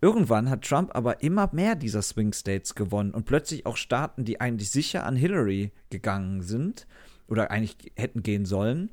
[0.01, 4.41] Irgendwann hat Trump aber immer mehr dieser Swing States gewonnen und plötzlich auch Staaten, die
[4.41, 6.87] eigentlich sicher an Hillary gegangen sind
[7.27, 8.89] oder eigentlich hätten gehen sollen.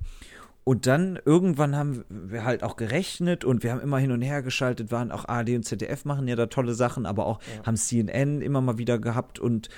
[0.63, 4.43] Und dann irgendwann haben wir halt auch gerechnet und wir haben immer hin und her
[4.43, 8.41] geschaltet, waren auch ARD und ZDF machen ja da tolle Sachen, aber auch haben CNN
[8.41, 9.69] immer mal wieder gehabt und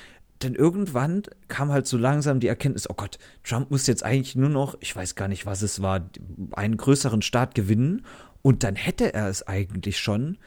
[0.44, 4.48] dann irgendwann kam halt so langsam die Erkenntnis, oh Gott, Trump muss jetzt eigentlich nur
[4.48, 6.08] noch, ich weiß gar nicht, was es war,
[6.52, 8.04] einen größeren Staat gewinnen
[8.42, 10.38] und dann hätte er es eigentlich schon.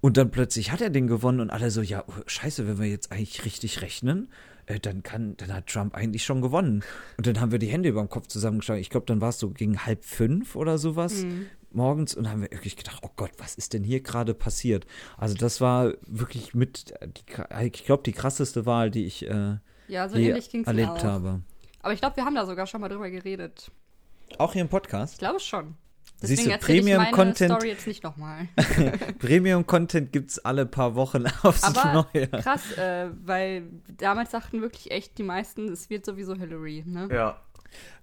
[0.00, 2.86] Und dann plötzlich hat er den gewonnen und alle so, ja, oh, scheiße, wenn wir
[2.86, 4.28] jetzt eigentlich richtig rechnen,
[4.66, 6.82] äh, dann kann, dann hat Trump eigentlich schon gewonnen.
[7.18, 8.80] Und dann haben wir die Hände über dem Kopf zusammengeschlagen.
[8.80, 11.24] Ich glaube, dann war es so gegen halb fünf oder sowas
[11.72, 14.86] morgens und haben wir wirklich gedacht, oh Gott, was ist denn hier gerade passiert?
[15.16, 17.22] Also das war wirklich mit, die,
[17.66, 19.56] ich glaube, die krasseste Wahl, die ich äh,
[19.88, 21.04] ja, so mir erlebt auch.
[21.04, 21.40] habe.
[21.82, 23.70] Aber ich glaube, wir haben da sogar schon mal drüber geredet.
[24.38, 25.14] Auch hier im Podcast.
[25.14, 25.74] Ich glaube schon.
[26.22, 28.46] Siehst Deswegen du, erzähle ich meine Premium-Content- Story jetzt nicht nochmal.
[29.18, 32.28] Premium-Content gibt es alle paar Wochen aufs Aber Neue.
[32.28, 33.64] krass, äh, weil
[33.96, 37.08] damals sagten wirklich echt die meisten, es wird sowieso Hillary, ne?
[37.10, 37.40] Ja.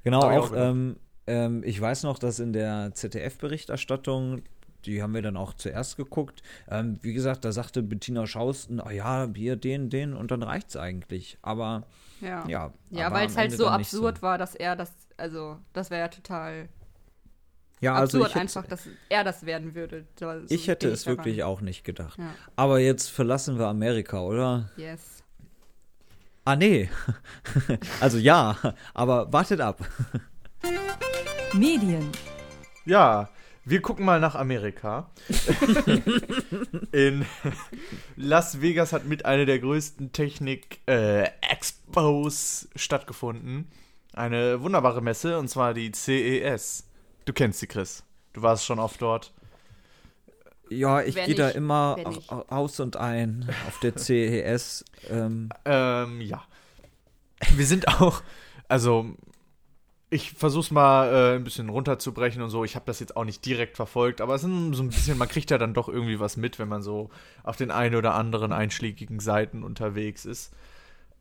[0.04, 0.70] Genau, auch, auch gedacht.
[0.72, 0.96] ähm,
[1.28, 4.42] ähm, ich weiß noch, dass in der ZDF-Berichterstattung,
[4.86, 8.90] die haben wir dann auch zuerst geguckt, ähm, wie gesagt, da sagte Bettina Schausten, oh
[8.90, 11.38] ja, hier, den, den und dann reicht's eigentlich.
[11.42, 11.84] Aber
[12.22, 12.48] Ja.
[12.48, 12.74] ja.
[12.90, 16.70] Ja, weil es halt so absurd war, dass er das, also, das wäre ja total
[17.82, 20.06] Ja, also absurd ich hätte, einfach, dass er das werden würde.
[20.20, 21.18] So- so ich hätte es daran.
[21.20, 22.18] wirklich auch nicht gedacht.
[22.18, 22.34] Ja.
[22.56, 24.70] Aber jetzt verlassen wir Amerika, oder?
[24.78, 25.24] Yes.
[26.46, 26.90] Ah, nee.
[28.00, 28.56] also ja,
[28.94, 29.86] aber wartet ab.
[31.54, 32.10] Medien.
[32.86, 33.30] Ja,
[33.66, 35.10] wir gucken mal nach Amerika.
[36.92, 37.26] In
[38.16, 43.68] Las Vegas hat mit einer der größten Technik-Expos stattgefunden.
[44.14, 46.86] Eine wunderbare Messe, und zwar die CES.
[47.26, 48.04] Du kennst sie, Chris.
[48.34, 49.34] Du warst schon oft dort.
[50.70, 51.98] Ja, ich gehe da immer
[52.50, 54.86] aus und ein auf der CES.
[55.10, 56.44] Ähm, Ähm, ja.
[57.56, 58.22] wir sind auch,
[58.68, 59.06] also
[60.10, 62.64] ich versuch's mal äh, ein bisschen runterzubrechen und so.
[62.64, 65.28] Ich habe das jetzt auch nicht direkt verfolgt, aber es ist so ein bisschen, man
[65.28, 67.10] kriegt ja dann doch irgendwie was mit, wenn man so
[67.44, 70.54] auf den einen oder anderen einschlägigen Seiten unterwegs ist.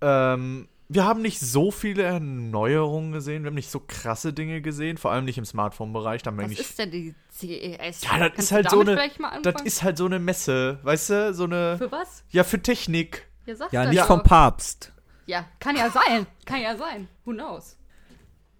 [0.00, 4.98] Ähm, wir haben nicht so viele Erneuerungen gesehen, wir haben nicht so krasse Dinge gesehen,
[4.98, 6.22] vor allem nicht im Smartphone-Bereich.
[6.24, 8.02] Was ich, ist denn die CES?
[8.02, 10.78] ja, das Kannst ist halt so eine, vielleicht mal das ist halt so eine Messe,
[10.84, 12.22] weißt du, so eine, Für was?
[12.30, 13.26] ja für Technik.
[13.46, 14.92] Ja, Ja, nicht vom Papst.
[15.26, 16.26] Ja, kann ja sein.
[16.44, 17.08] Kann ja sein.
[17.24, 17.75] Who knows?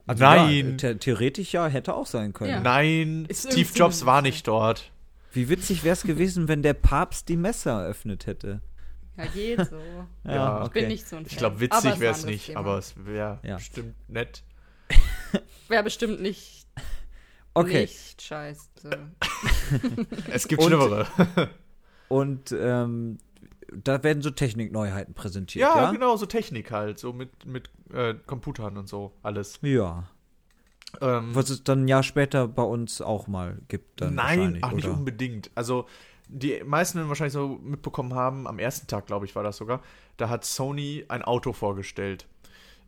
[0.07, 0.79] Also Nein.
[0.81, 2.51] Ja, the theoretisch ja, hätte auch sein können.
[2.51, 2.61] Ja.
[2.61, 4.93] Nein, Ist Steve Jobs war nicht dort.
[5.33, 8.63] Wie witzig wäre es gewesen, wenn der Papst die Messe eröffnet hätte.
[9.17, 9.79] Ja, geht so.
[10.25, 11.31] Ja, Ich bin nicht so ein Fan.
[11.33, 12.61] Ich glaube, witzig wäre es nicht, Thema.
[12.61, 13.57] aber es wäre Ja.
[13.57, 14.43] bestimmt nett.
[15.69, 16.67] Wäre bestimmt nicht,
[17.55, 17.83] Okay.
[17.83, 18.61] nicht scheiße.
[20.31, 21.07] Es gibt Und- Schlimmere.
[22.09, 23.19] Und ähm,
[23.85, 25.91] da werden so Technikneuheiten präsentiert, Ja, ja?
[25.91, 29.59] genau, so Technik halt, so mit, mit äh, Computern und so, alles.
[29.63, 30.09] Ja.
[31.01, 34.01] Ähm, Was es dann ein Jahr später bei uns auch mal gibt.
[34.01, 34.97] Dann nein, ach, nicht oder?
[34.97, 35.51] unbedingt.
[35.55, 35.87] Also,
[36.29, 39.83] die meisten werden wahrscheinlich so mitbekommen haben, am ersten Tag, glaube ich, war das sogar,
[40.17, 42.27] da hat Sony ein Auto vorgestellt.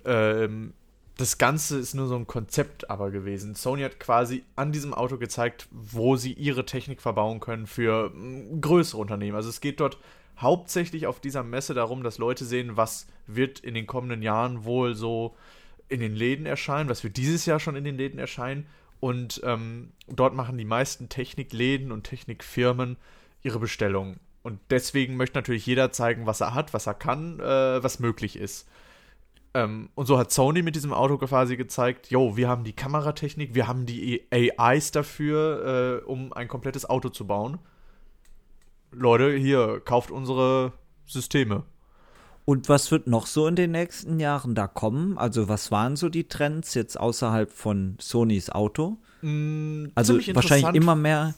[0.05, 0.73] Ähm,
[1.19, 3.57] das Ganze ist nur so ein Konzept aber gewesen.
[3.57, 8.61] Sony hat quasi an diesem Auto gezeigt, wo sie ihre Technik verbauen können für mm,
[8.61, 9.37] größere Unternehmen.
[9.37, 9.99] Also es geht dort
[10.39, 14.95] hauptsächlich auf dieser Messe darum, dass Leute sehen, was wird in den kommenden Jahren wohl
[14.95, 15.37] so
[15.89, 18.67] in den Läden erscheinen, was wird dieses Jahr schon in den Läden erscheinen.
[19.01, 22.97] Und ähm, dort machen die meisten Technikläden und Technikfirmen
[23.43, 24.19] ihre Bestellungen.
[24.43, 28.37] Und deswegen möchte natürlich jeder zeigen, was er hat, was er kann, äh, was möglich
[28.37, 28.69] ist.
[29.55, 33.55] Ähm, und so hat Sony mit diesem Auto quasi gezeigt, yo, wir haben die Kameratechnik,
[33.55, 37.59] wir haben die AIs dafür, äh, um ein komplettes Auto zu bauen.
[38.91, 40.73] Leute, hier, kauft unsere
[41.07, 41.65] Systeme.
[42.45, 45.19] Und was wird noch so in den nächsten Jahren da kommen?
[45.19, 48.97] Also was waren so die Trends jetzt außerhalb von Sonys Auto?
[49.21, 51.35] Mm, Also wahrscheinlich immer mehr.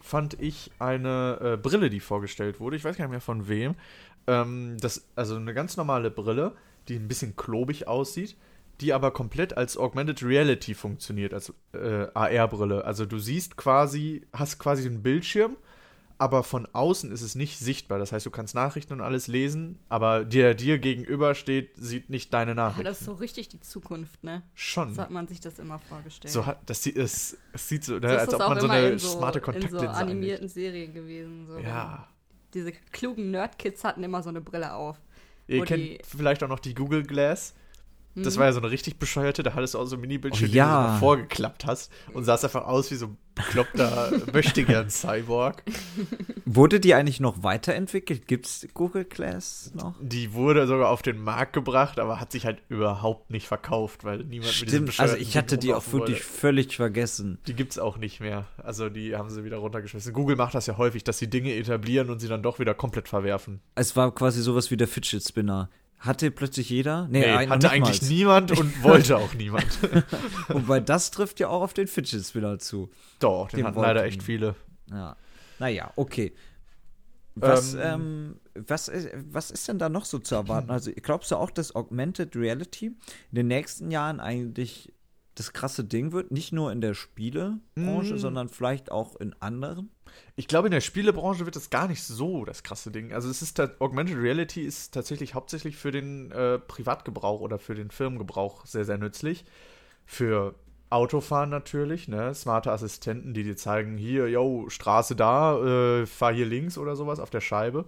[0.00, 2.76] fand ich eine äh, Brille, die vorgestellt wurde.
[2.76, 3.74] Ich weiß gar nicht mehr von wem.
[4.26, 6.52] Ähm, das, also eine ganz normale Brille,
[6.88, 8.36] die ein bisschen klobig aussieht,
[8.82, 12.84] die aber komplett als Augmented Reality funktioniert, als äh, AR-Brille.
[12.84, 15.56] Also du siehst quasi, hast quasi den Bildschirm,
[16.18, 17.98] aber von außen ist es nicht sichtbar.
[17.98, 22.32] Das heißt, du kannst Nachrichten und alles lesen, aber der dir gegenüber steht, sieht nicht
[22.32, 22.84] deine Ja, Nachrichten.
[22.84, 24.42] das ist so richtig die Zukunft, ne?
[24.54, 24.94] Schon.
[24.94, 26.32] So hat man sich das immer vorgestellt.
[26.32, 28.68] So hat, das, sieht- es, es sieht so, ne, So als das ob man so
[28.68, 30.00] eine in so, smarte in Kontaktlinse so anlegt.
[30.10, 31.46] animierten Serien gewesen.
[31.46, 31.58] So.
[31.58, 32.08] Ja.
[32.54, 34.96] Diese klugen Nerdkids hatten immer so eine Brille auf.
[35.48, 37.54] Ihr kennt vielleicht auch noch die Google Glass.
[38.16, 40.48] Das war ja so eine richtig bescheuerte, da hattest du auch so ein Mini-Bildschirm, Oh,
[40.48, 40.96] den du ja.
[40.98, 45.62] vorgeklappt hast und sahst einfach aus wie so ein bekloppter Möchtegern-Cyborg.
[46.44, 48.26] Wurde die eigentlich noch weiterentwickelt?
[48.26, 49.94] Gibt es Google Glass noch?
[50.00, 54.18] Die wurde sogar auf den Markt gebracht, aber hat sich halt überhaupt nicht verkauft, weil
[54.24, 57.38] niemand mit diesem Stimmt, also ich hatte die auch wirklich völlig vergessen.
[57.46, 58.46] Die gibt's auch nicht mehr.
[58.56, 60.12] Also die haben sie wieder runtergeschmissen.
[60.12, 63.08] Google macht das ja häufig, dass sie Dinge etablieren und sie dann doch wieder komplett
[63.08, 63.60] verwerfen.
[63.74, 65.68] Es war quasi sowas wie der Fidget Spinner.
[65.98, 67.08] Hatte plötzlich jeder?
[67.10, 69.66] Nee, ein- hatte eigentlich niemand und wollte auch niemand.
[70.48, 72.90] Wobei das trifft ja auch auf den Fidget Spinner zu.
[73.18, 74.54] Doch, den Den hatten leider wollten- echt viele.
[74.90, 75.16] Ja.
[75.58, 76.32] Naja, okay.
[77.34, 77.80] Was, Ähm,
[78.54, 78.90] ähm, was,
[79.30, 80.70] was ist denn da noch so zu erwarten?
[80.70, 82.96] Also, glaubst du auch, dass Augmented Reality in
[83.32, 84.92] den nächsten Jahren eigentlich
[85.36, 86.32] das krasse Ding wird?
[86.32, 88.18] Nicht nur in der Spielebranche, Mm.
[88.18, 89.90] sondern vielleicht auch in anderen?
[90.34, 93.12] Ich glaube, in der Spielebranche wird das gar nicht so das krasse Ding.
[93.12, 97.90] Also es ist Augmented Reality ist tatsächlich hauptsächlich für den äh, Privatgebrauch oder für den
[97.90, 99.44] Firmengebrauch sehr, sehr nützlich.
[100.06, 100.54] Für
[100.88, 102.32] Autofahren natürlich, ne?
[102.34, 107.18] Smarte Assistenten, die dir zeigen, hier, yo, Straße da, äh, fahr hier links oder sowas
[107.18, 107.86] auf der Scheibe.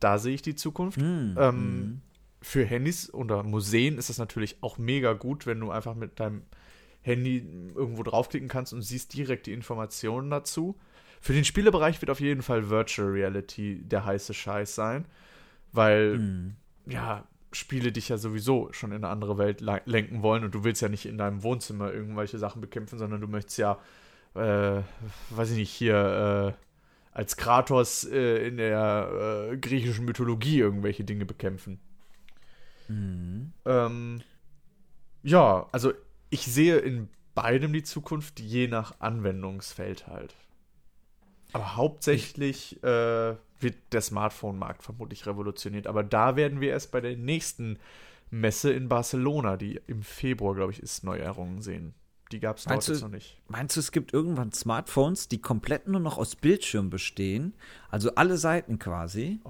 [0.00, 0.98] Da sehe ich die Zukunft.
[0.98, 2.00] Hm, Ähm,
[2.40, 6.42] für Handys oder Museen ist das natürlich auch mega gut, wenn du einfach mit deinem
[7.08, 7.38] Handy
[7.74, 10.78] irgendwo draufklicken kannst und siehst direkt die Informationen dazu.
[11.20, 15.06] Für den Spielebereich wird auf jeden Fall Virtual Reality der heiße Scheiß sein,
[15.72, 16.56] weil Hm.
[16.86, 20.64] ja, Spiele dich ja sowieso schon in eine andere Welt le- lenken wollen und du
[20.64, 23.78] willst ja nicht in deinem Wohnzimmer irgendwelche Sachen bekämpfen, sondern du möchtest ja,
[24.34, 24.82] äh,
[25.30, 31.24] weiß ich nicht, hier äh, als Kratos äh, in der äh, griechischen Mythologie irgendwelche Dinge
[31.24, 31.80] bekämpfen.
[32.88, 33.52] Mhm.
[33.64, 34.20] Ähm,
[35.22, 35.94] ja, also
[36.30, 40.34] ich sehe in beidem die Zukunft, je nach Anwendungsfeld halt.
[41.52, 45.86] Aber hauptsächlich äh, wird der Smartphone-Markt vermutlich revolutioniert.
[45.86, 47.78] Aber da werden wir erst bei der nächsten
[48.30, 51.94] Messe in Barcelona, die im Februar, glaube ich, ist, Neuerungen sehen.
[52.32, 53.38] Die gab es jetzt noch nicht.
[53.48, 57.54] Meinst du, es gibt irgendwann Smartphones, die komplett nur noch aus Bildschirm bestehen?
[57.88, 59.40] Also alle Seiten quasi?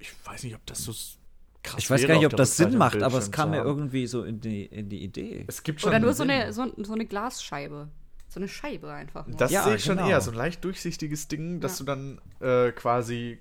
[0.00, 0.92] Ich weiß nicht, ob das so
[1.62, 4.06] krass Ich weiß gar nicht, ob das Sinn macht, einen aber es kam mir irgendwie
[4.06, 5.44] so in die, in die Idee.
[5.48, 6.30] Es gibt schon Oder nur einen so Sinn.
[6.30, 7.88] eine, so, so eine Glasscheibe.
[8.28, 9.26] So eine Scheibe einfach.
[9.26, 9.36] Nur.
[9.36, 10.08] Das Ja, sehe ich schon genau.
[10.08, 11.84] eher, so ein leicht durchsichtiges Ding, dass Ja.
[11.84, 13.38] du dann äh, quasi,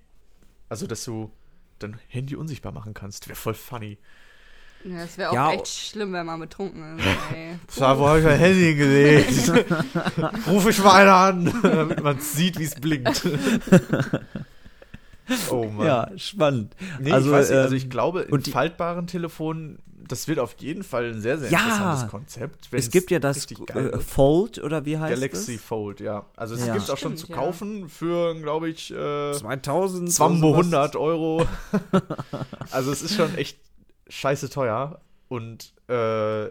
[0.67, 1.31] also dass du
[1.77, 3.27] dein Handy unsichtbar machen kannst.
[3.27, 3.97] Wäre voll funny.
[4.83, 7.05] ja, das wäre auch Ja, echt schlimm, wenn man betrunken ist.
[7.35, 7.59] Ey.
[7.77, 9.51] Da, wo habe ich mein Handy gelegt?
[10.47, 13.21] Ruf ich mal einer an, damit man sieht, wie es blinkt.
[15.51, 15.85] Oh Mann.
[15.85, 16.75] Ja, spannend.
[16.99, 20.27] Nee, also, ich weiß nicht, also ähm, ich glaube, in und die- faltbaren Telefonen, das
[20.27, 22.67] wird auf jeden Fall ein sehr, sehr Ja, interessantes Konzept.
[22.71, 23.99] es gibt ja das äh.
[23.99, 25.61] Fold oder wie heißt Galaxy es?
[25.61, 26.25] Fold, ja.
[26.35, 26.73] Also es Ja.
[26.73, 27.35] gibt auch schon Stimmt, zu ja.
[27.35, 30.65] kaufen für, glaube ich, äh, 2000 Zwambo oder sowas.
[30.65, 31.45] 100 Euro.
[32.71, 33.59] also es ist schon echt
[34.07, 36.49] scheiße teuer und äh,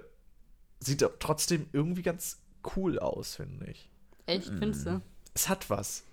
[0.80, 2.38] sieht trotzdem irgendwie ganz
[2.76, 3.90] cool aus, finde ich.
[4.26, 5.00] Echt, findest du?
[5.34, 6.04] Es hat was.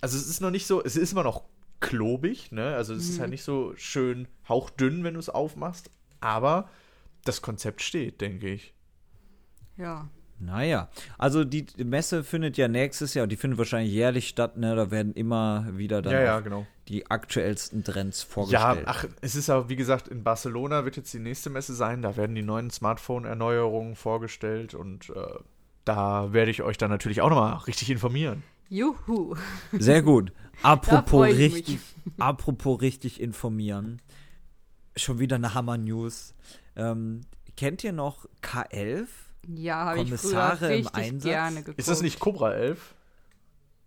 [0.00, 1.44] Also es ist noch nicht so, es ist immer noch
[1.80, 2.74] klobig, ne?
[2.76, 5.90] Also es ist halt nicht so schön hauchdünn, wenn du es aufmachst,
[6.20, 6.68] aber
[7.24, 8.74] das Konzept steht, denke ich.
[9.76, 10.08] Ja.
[10.42, 10.88] Naja,
[11.18, 14.74] also die Messe findet ja nächstes Jahr, die findet wahrscheinlich jährlich statt, ne?
[14.74, 16.66] Da werden immer wieder dann ja, ja, genau.
[16.88, 18.84] die aktuellsten Trends Ja, vorgestellt.
[18.86, 22.00] ach, es ist auch, wie gesagt, in Barcelona wird jetzt die nächste Messe sein.
[22.00, 25.38] Da werden die neuen Smartphone-Erneuerungen vorgestellt und äh,
[25.84, 28.42] da werde ich euch dann natürlich auch nochmal richtig informieren.
[28.70, 29.34] Juhu.
[29.72, 30.32] Sehr gut.
[30.62, 31.78] Apropos richtig,
[32.18, 34.00] apropos richtig informieren.
[34.96, 36.34] Schon wieder eine Hammer-News.
[36.76, 37.22] Ähm,
[37.56, 39.06] kennt ihr noch K11?
[39.48, 41.22] Ja, habe ich früher Kommissare im richtig Einsatz?
[41.24, 41.78] gerne geguckt.
[41.78, 42.94] Ist das nicht Cobra 11?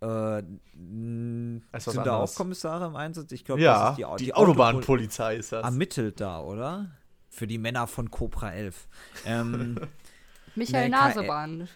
[0.00, 0.42] Äh,
[0.76, 1.62] sind
[2.04, 3.30] da auch Kommissare im Einsatz?
[3.32, 5.64] Ich glaube, Ja, das ist die, die, die Autobahnpolizei ist das.
[5.64, 6.90] Ermittelt da, oder?
[7.30, 8.88] Für die Männer von Cobra 11.
[9.24, 9.78] Ähm,
[10.54, 11.68] Michael Nee, Naseband.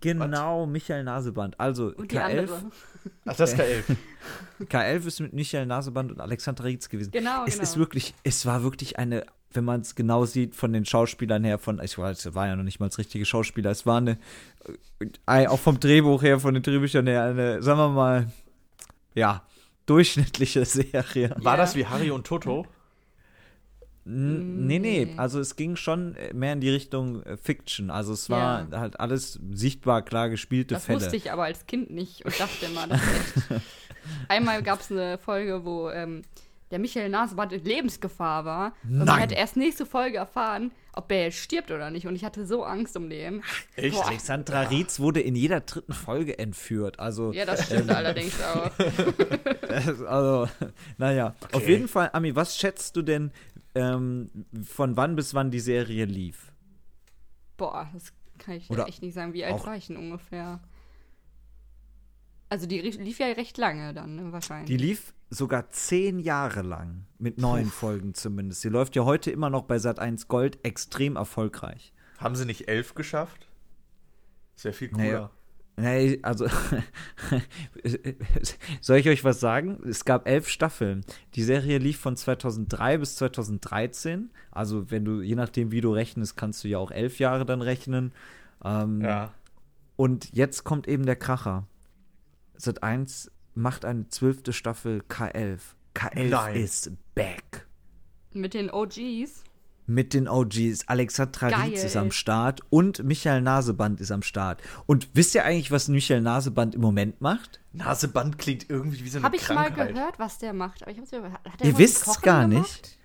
[0.00, 1.60] genau, Michael Naseband.
[1.60, 2.62] Also, Und die K11, andere.
[3.24, 3.96] Ach, das ist K11.
[4.68, 7.10] K11 ist mit Michael Naseband und Alexander Rietz gewesen.
[7.10, 7.62] Genau, es genau.
[7.62, 11.58] ist wirklich, es war wirklich eine, wenn man es genau sieht, von den Schauspielern her,
[11.58, 14.18] von, ich weiß, es war ja noch nicht mal als richtige Schauspieler, es war eine,
[15.26, 18.26] äh, auch vom Drehbuch her, von den Drehbüchern her, eine, sagen wir mal,
[19.14, 19.42] ja,
[19.86, 21.34] durchschnittliche Serie.
[21.38, 21.56] War Ja.
[21.56, 22.66] das wie Harry und Toto?
[24.06, 27.90] N- Nee, nee, also es ging schon äh, mehr in die Richtung äh, Fiction.
[27.90, 28.78] Also es war Ja.
[28.80, 31.00] halt alles sichtbar klar gespielte Das Fälle.
[31.00, 33.62] wusste ich aber als Kind nicht und dachte immer, das ist echt.
[34.28, 36.22] Einmal gab es eine Folge, wo ähm,
[36.70, 38.72] der Michael Naseband in Lebensgefahr war.
[38.84, 39.18] Und man Nein.
[39.20, 42.06] hätte erst nächste Folge erfahren, ob er jetzt stirbt oder nicht.
[42.06, 43.42] Und ich hatte so Angst um den.
[43.74, 43.94] Echt?
[43.96, 44.06] Boah.
[44.08, 47.00] Alexandra Rietz wurde in jeder dritten Folge entführt.
[47.00, 48.70] Also, Ja, das stimmt allerdings auch.
[50.08, 50.48] also
[50.98, 51.34] naja.
[51.52, 51.72] Auf Okay.
[51.72, 53.30] jeden Fall, Ami, was schätzt du denn,
[53.76, 54.30] ähm,
[54.64, 56.52] von wann bis wann die Serie lief?
[57.56, 59.32] Boah, das kann ich Oder echt nicht sagen.
[59.32, 60.60] Wie alt war ich denn ungefähr?
[62.48, 64.68] Also die lief ja recht lange dann, ne, wahrscheinlich.
[64.68, 68.60] Die lief sogar zehn Jahre lang, mit neun Folgen zumindest.
[68.60, 71.92] Sie läuft ja heute immer noch bei Sat1 Gold extrem erfolgreich.
[72.18, 73.48] Haben sie nicht elf geschafft?
[74.54, 75.30] Sehr viel cooler.
[75.78, 76.46] Nee, also
[78.80, 79.78] soll ich euch was sagen?
[79.86, 81.04] Es gab elf Staffeln.
[81.34, 84.30] Die Serie lief von 2003 bis 2013.
[84.50, 87.60] Also wenn du, je nachdem wie du rechnest, kannst du ja auch elf Jahre dann
[87.60, 88.12] rechnen.
[88.64, 89.34] Ähm, Ja.
[89.96, 91.66] Und jetzt kommt eben der Kracher.
[92.56, 95.60] Sat 1 macht eine zwölfte Staffel K11.
[95.94, 96.56] K11 Nein.
[96.56, 97.66] ist back.
[98.32, 99.42] Mit den OGs.
[99.86, 100.88] Mit den OGs.
[100.88, 101.70] Alexandra Geil.
[101.70, 104.60] Rietz ist am Start und Michael Naseband ist am Start.
[104.86, 107.60] Und wisst ihr eigentlich, was Michael Naseband im Moment macht?
[107.72, 109.94] Naseband klingt irgendwie wie so eine Habe ich mal Krankheit.
[109.94, 110.82] gehört, was der macht.
[110.82, 111.30] Aber ich hab's über.
[111.32, 112.66] Hat der Ihr wisst's gar gemacht?
[112.68, 112.98] nicht.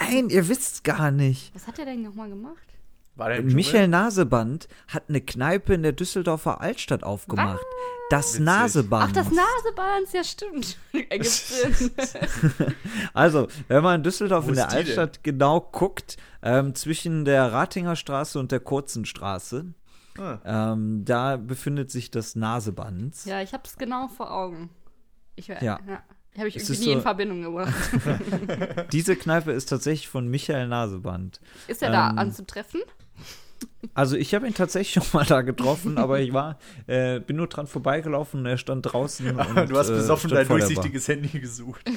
[0.00, 1.54] Nein, ihr wisst's gar nicht.
[1.54, 2.73] Was hat der denn nochmal gemacht?
[3.16, 7.64] Michael Naseband hat eine Kneipe in der Düsseldorfer Altstadt aufgemacht.
[8.10, 8.40] Das Witzig.
[8.44, 9.04] Naseband.
[9.08, 10.76] Ach, das Naseband, ja stimmt.
[13.14, 14.78] Also, wenn man in Düsseldorf in der die denn?
[14.86, 19.66] Altstadt genau guckt, ähm, zwischen der Ratinger Straße und der Kurzen Straße,
[20.16, 20.38] Ah.
[20.72, 23.24] ähm, da befindet sich das Naseband.
[23.24, 24.70] ja, ich hab's genau vor Augen.
[25.34, 25.60] Ich, ja.
[25.60, 25.80] Ja.
[26.38, 27.74] Habe ich Es irgendwie nie so- in Verbindung gebracht.
[28.92, 31.40] Diese Kneipe ist tatsächlich von Michael Naseband.
[31.68, 32.80] Ist er da Ähm, anzutreffen?
[33.92, 37.46] Also ich habe ihn tatsächlich schon mal da getroffen, aber ich war, äh, bin nur
[37.46, 39.38] dran vorbeigelaufen und er stand draußen.
[39.54, 41.82] Und, du hast äh, besoffen stand dein durchsichtiges Handy gesucht.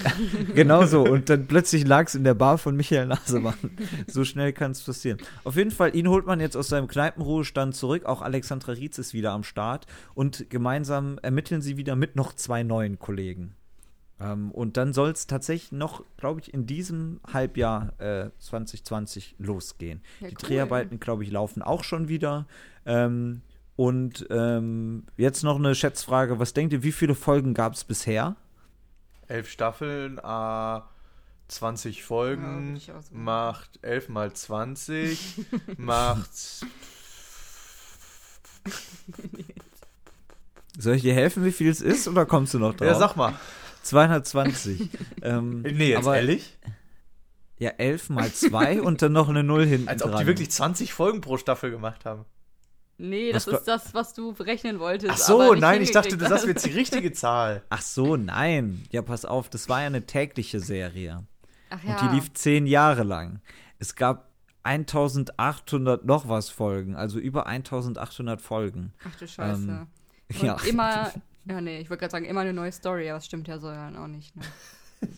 [0.53, 1.03] Genau so.
[1.03, 3.57] Und dann plötzlich lag es in der Bar von Michael Naseband.
[4.07, 5.19] So schnell kann es passieren.
[5.43, 8.05] Auf jeden Fall, ihn holt man jetzt aus seinem Kneipenruhestand zurück.
[8.05, 9.85] Auch Alexandra Rietz ist wieder am Start.
[10.13, 13.55] Und gemeinsam ermitteln sie wieder mit noch zwei neuen Kollegen.
[14.19, 20.01] Ähm, und dann soll es tatsächlich noch, glaube ich, in diesem Halbjahr äh, 2020 losgehen.
[20.19, 20.49] Ja, Die cool.
[20.49, 22.47] Dreharbeiten, glaube ich, laufen auch schon wieder.
[22.85, 23.41] Ähm,
[23.75, 26.39] und ähm, jetzt noch eine Schätzfrage.
[26.39, 28.35] Was denkt ihr, wie viele Folgen gab es bisher?
[29.27, 30.79] Elf Staffeln, äh,
[31.49, 33.23] 20 Ja, Folgen, so machen.
[33.23, 35.45] macht 11 mal 20,
[35.77, 36.29] macht.
[40.79, 42.87] Soll ich dir helfen, wie viel es ist, oder kommst du noch drauf?
[42.87, 43.33] Ja, sag mal.
[43.87, 44.89] 220.
[45.21, 46.57] ähm, Nee, jetzt aber, ehrlich?
[47.59, 50.21] Ja, 11 mal 2 und dann noch eine Null hinten Als ob dran.
[50.21, 52.25] die wirklich 20 Folgen pro Staffel gemacht haben.
[52.99, 55.11] Nee, das Was ist das, was du berechnen wolltest.
[55.13, 56.65] Ach so, aber nicht nein, ich dachte, du hingekriegt sagst mir hast.
[56.65, 57.63] jetzt die richtige Zahl.
[57.69, 58.83] Ach so, nein.
[58.91, 61.25] Ja, pass auf, das war ja eine tägliche Serie.
[61.69, 62.07] Ach Und ja.
[62.07, 63.41] die lief zehn Jahre lang.
[63.77, 64.31] Es gab
[64.63, 68.93] 1800 noch was Folgen, also über 1800 Folgen.
[69.07, 69.61] Ach du Scheiße.
[69.69, 69.87] Ähm,
[70.39, 70.57] Und ja.
[70.67, 71.11] immer,
[71.49, 73.69] ja nee, ich wollte gerade sagen, immer eine neue Story, aber das stimmt ja so
[73.69, 74.35] ja auch nicht.
[74.35, 74.43] Ne?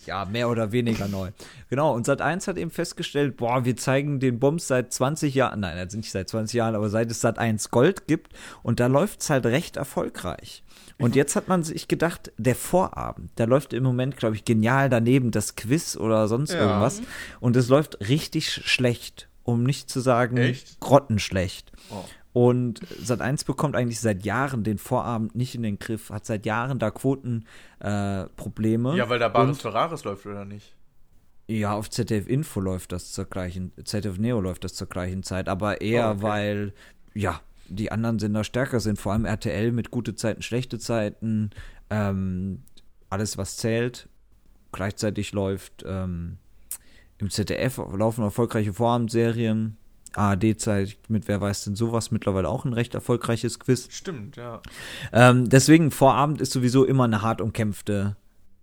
[0.05, 1.29] Ja, mehr oder weniger neu.
[1.69, 5.77] Genau, und Sat1 hat eben festgestellt, boah, wir zeigen den Bums seit 20 Jahren, nein,
[5.77, 9.29] also nicht seit 20 Jahren, aber seit es Sat1 Gold gibt und da läuft es
[9.29, 10.63] halt recht erfolgreich.
[10.97, 14.89] Und jetzt hat man sich gedacht, der Vorabend, da läuft im Moment, glaube ich, genial
[14.89, 16.59] daneben das Quiz oder sonst Ja.
[16.59, 17.01] irgendwas
[17.39, 20.81] und es läuft richtig schlecht, um nicht zu sagen Echt?
[20.81, 21.71] grottenschlecht.
[21.89, 22.03] Oh.
[22.31, 26.77] Und Sat1 bekommt eigentlich seit Jahren den Vorabend nicht in den Griff, hat seit Jahren
[26.77, 28.93] da Quotenprobleme.
[28.93, 28.97] Äh.
[28.97, 30.75] Ja, weil da Bares Ferraris läuft, oder nicht?
[31.47, 35.49] ja, auf ZDF Info läuft das zur gleichen, ZDF Neo läuft das zur gleichen Zeit,
[35.49, 36.21] aber eher, Oh, okay.
[36.21, 36.73] weil,
[37.15, 41.49] ja, die anderen Sender stärker sind, vor allem RTL mit gute Zeiten, schlechte Zeiten,
[41.89, 42.61] ähm,
[43.09, 44.07] alles was zählt,
[44.71, 46.37] gleichzeitig läuft ähm,
[47.17, 49.77] im ZDF laufen erfolgreiche Vorabendserien,
[50.15, 53.87] ARD zeigt mit Wer weiß denn sowas mittlerweile auch ein recht erfolgreiches Quiz.
[53.91, 54.61] Stimmt, ja.
[55.13, 58.15] Ähm, deswegen, Vorabend ist sowieso immer eine hart umkämpfte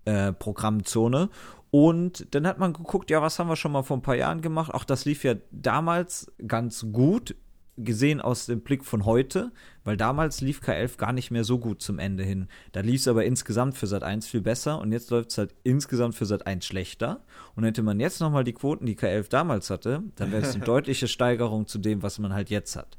[0.04, 1.28] äh, Programmzone.
[1.70, 4.40] Und dann hat man geguckt, ja, was haben wir schon mal vor ein paar Jahren
[4.40, 4.72] gemacht?
[4.72, 7.34] Auch das lief ja damals ganz gut,
[7.76, 9.52] gesehen aus dem Blick von heute,
[9.84, 12.48] weil damals lief K11 gar nicht mehr so gut zum Ende hin.
[12.72, 16.14] Da lief es aber insgesamt für Sat1 viel besser und jetzt läuft es halt insgesamt
[16.14, 17.20] für Sat1 schlechter.
[17.54, 20.64] Und hätte man jetzt nochmal die Quoten, die K11 damals hatte, dann wäre es eine
[20.64, 22.98] deutliche Steigerung zu dem, was man halt jetzt hat.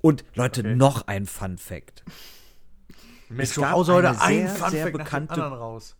[0.00, 0.76] Und Leute, Okay.
[0.76, 2.04] noch ein Fun Fact.
[3.30, 5.90] Mensch, gab haust heute eine ein sehr, sehr bekannte-.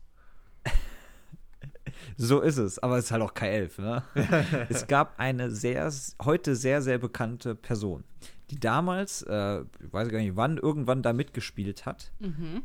[2.17, 3.81] So ist es, aber es ist halt auch K11.
[3.81, 4.03] Ne?
[4.69, 8.05] es gab eine sehr, heute sehr, sehr bekannte Person,
[8.51, 12.13] die damals, äh, ich weiß gar nicht wann, irgendwann da mitgespielt hat,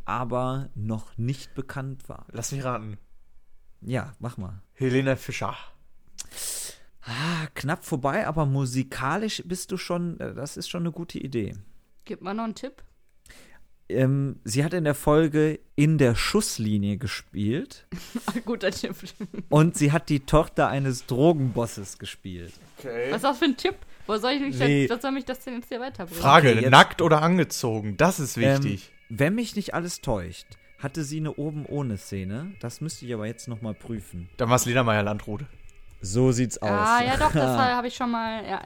[0.05, 2.26] aber noch nicht bekannt war.
[2.32, 2.97] Lass mich raten.
[3.82, 4.61] Ja, mach mal.
[4.74, 5.55] Helena Fischer.
[7.01, 11.55] Ah, knapp vorbei, aber musikalisch bist du schon, äh, das ist schon eine gute Idee.
[12.05, 12.84] Gib mal noch einen Tipp.
[13.90, 17.88] Ähm, sie hat in der Folge in der Schusslinie gespielt
[18.46, 18.96] Guter Tipp.
[19.50, 22.54] und sie hat die Tochter eines Drogenbosses gespielt.
[22.78, 23.08] Okay.
[23.10, 23.76] Was ist das für ein Tipp?
[24.06, 24.88] Wo soll ich mich Nee.
[24.90, 26.22] was soll mich das denn jetzt hier weiterbringen?
[26.22, 27.98] Frage, Okay, jetzt- nackt oder angezogen?
[27.98, 28.92] Das ist wichtig.
[29.10, 30.46] Ähm, wenn mich nicht alles täuscht,
[30.78, 32.54] hatte sie eine oben ohne Szene.
[32.60, 34.30] Das müsste ich aber jetzt noch mal prüfen.
[34.38, 35.46] Dann war es Lena Meyer-Landrut.
[36.02, 36.70] So sieht's aus.
[36.70, 38.62] Ah, ja doch, das habe ich schon mal, ja,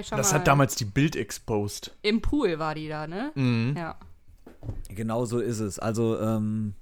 [0.00, 0.38] ich schon Das mal.
[0.40, 1.94] hat damals die Bild exposed.
[2.02, 3.30] Im Pool war die da, ne?
[3.34, 3.74] Mhm.
[3.76, 3.96] Ja.
[4.88, 5.78] Genau so ist es.
[5.78, 6.74] Also, ähm,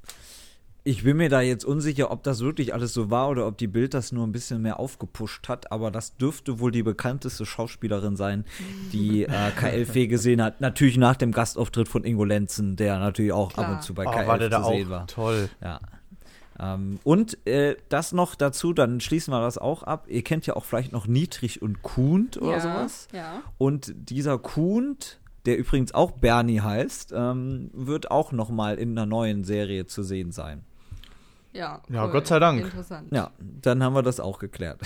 [0.86, 3.66] ich bin mir da jetzt unsicher, ob das wirklich alles so war oder ob die
[3.66, 8.16] Bild das nur ein bisschen mehr aufgepusht hat, aber das dürfte wohl die bekannteste Schauspielerin
[8.16, 8.44] sein,
[8.92, 10.60] die äh, KLF gesehen hat.
[10.60, 13.66] Natürlich nach dem Gastauftritt von Ingo Lenzen, der natürlich auch Klar.
[13.66, 15.06] ab und zu bei Oh, KLF war der da zu sehen auch war.
[15.06, 15.48] toll.
[15.62, 15.80] Ja.
[16.60, 20.04] Ähm, und äh, das noch dazu, dann schließen wir das auch ab.
[20.08, 23.08] Ihr kennt ja auch vielleicht noch Niedrig und Kuhnt oder ja, sowas.
[23.12, 23.42] Ja.
[23.58, 29.06] Und dieser Kuhnt, der übrigens auch Bernie heißt, ähm, wird auch noch mal in einer
[29.06, 30.64] neuen Serie zu sehen sein.
[31.52, 32.60] Ja, Ja, Gott sei Dank.
[32.62, 33.12] Interessant.
[33.12, 34.80] Ja, dann haben wir das auch geklärt.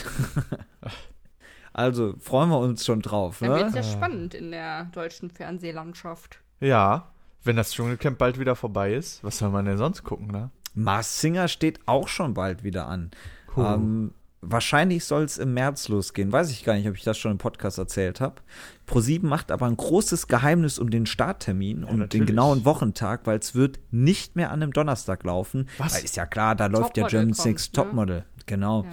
[1.72, 3.38] also freuen wir uns schon drauf.
[3.40, 3.76] Dann wird Ne?
[3.76, 6.40] ja spannend in der deutschen Fernsehlandschaft.
[6.60, 7.08] Ja,
[7.44, 10.50] wenn das Dschungelcamp bald wieder vorbei ist, was soll man denn sonst gucken, ne?
[10.74, 13.10] Mars Singer steht auch schon bald wieder an.
[13.46, 13.62] Puh.
[13.62, 16.30] Ähm, wahrscheinlich soll es im März losgehen.
[16.32, 18.36] Weiß ich gar nicht, ob ich das schon im Podcast erzählt habe.
[18.88, 22.26] Pro7 macht aber ein großes Geheimnis um den Starttermin und den natürlich.
[22.28, 25.68] genauen Wochentag, weil es wird nicht mehr an einem Donnerstag laufen.
[25.78, 25.94] Was?
[25.96, 27.72] Weil ist ja klar, da läuft ja German kommt, Six ne?
[27.72, 28.24] Topmodel.
[28.46, 28.84] Genau.
[28.84, 28.90] Ja.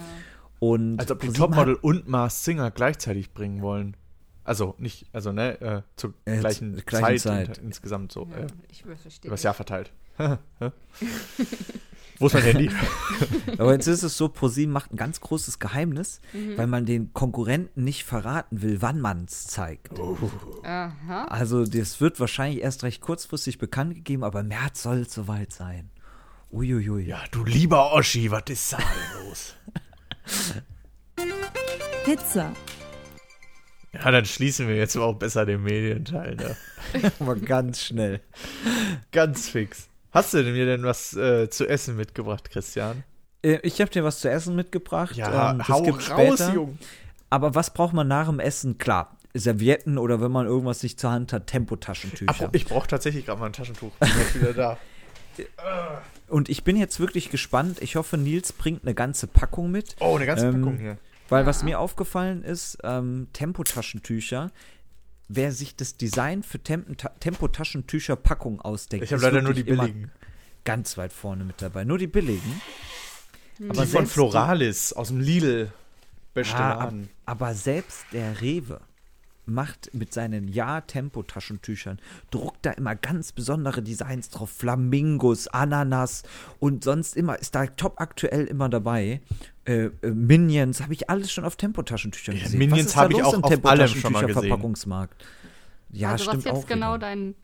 [0.58, 3.96] Und Als ob die Topmodel und Mars Singer gleichzeitig bringen wollen.
[4.42, 7.58] Also nicht, also ne, äh, zur Äh, gleichen, gleichen Zeit, Zeit.
[7.58, 9.28] und insgesamt so Ja, äh, ich verstehe.
[9.28, 9.92] übers Jahr verteilt.
[12.18, 12.70] Wo ist mein Handy?
[13.58, 16.56] Aber jetzt ist es so, ProSieben macht ein ganz großes Geheimnis, Mhm.
[16.58, 19.90] weil man den Konkurrenten nicht verraten will, wann man es zeigt.
[20.64, 21.24] Aha.
[21.26, 25.52] Also das wird wahrscheinlich erst recht kurzfristig bekannt gegeben, aber im März soll es soweit
[25.52, 25.90] sein.
[26.52, 27.04] Uiuiui.
[27.06, 28.78] ja, du lieber Oschi, was ist da
[29.24, 29.54] los?
[32.04, 32.52] Pizza.
[33.92, 36.36] Ja, dann schließen wir jetzt aber auch besser den Medienteil.
[36.36, 36.56] Ne?
[37.18, 38.20] Aber ganz schnell.
[39.10, 39.88] Ganz fix.
[40.16, 43.04] Hast du mir denn was äh, zu essen mitgebracht, Christian?
[43.42, 45.14] Äh, Ich habe dir was zu essen mitgebracht.
[45.14, 46.54] Ja, ähm, das hau raus, später.
[46.54, 46.78] Jung.
[47.28, 48.78] Aber was braucht man nach dem Essen?
[48.78, 52.32] Klar, Servietten oder wenn man irgendwas nicht zur Hand hat, Tempotaschentücher.
[52.34, 53.92] Ach, ich brauche tatsächlich gerade mal ein Taschentuch.
[54.00, 54.78] Bin jetzt wieder da.
[56.28, 57.82] Und ich bin jetzt wirklich gespannt.
[57.82, 59.96] Ich hoffe, Nils bringt eine ganze Packung mit.
[60.00, 60.96] Oh, eine ganze Ähm, Packung hier.
[61.28, 64.50] Weil was mir aufgefallen ist, ähm, Tempotaschentücher,
[65.28, 66.86] wer sich das Design für Temp
[67.20, 70.10] Tempotaschentücher-Packung ausdenkt, Ich habe leider nur die billigen.
[70.64, 71.84] Ganz weit vorne mit dabei.
[71.84, 72.60] Nur die billigen.
[73.58, 75.72] Die von Floralis aus dem Lidl.
[76.34, 78.80] Beste Ah, ab, aber selbst der Rewe
[79.46, 81.98] macht mit seinen Ja-Tempo-Taschentüchern,
[82.30, 84.50] druckt da immer ganz besondere Designs drauf.
[84.50, 86.22] Flamingos, Ananas
[86.58, 89.20] und sonst immer, ist da top aktuell immer dabei.
[89.64, 92.58] Äh, äh, Minions, habe ich alles schon auf Tempotaschentüchern Ja, gesehen.
[92.58, 94.26] Minions Was ist da habe ich auch im auf allem schon mal gesehen.
[94.26, 95.24] Tempotaschentücher-Verpackungsmarkt?
[95.90, 96.66] Ja, also was stimmt jetzt auch.
[96.66, 96.98] genau wieder.
[97.06, 97.34] dein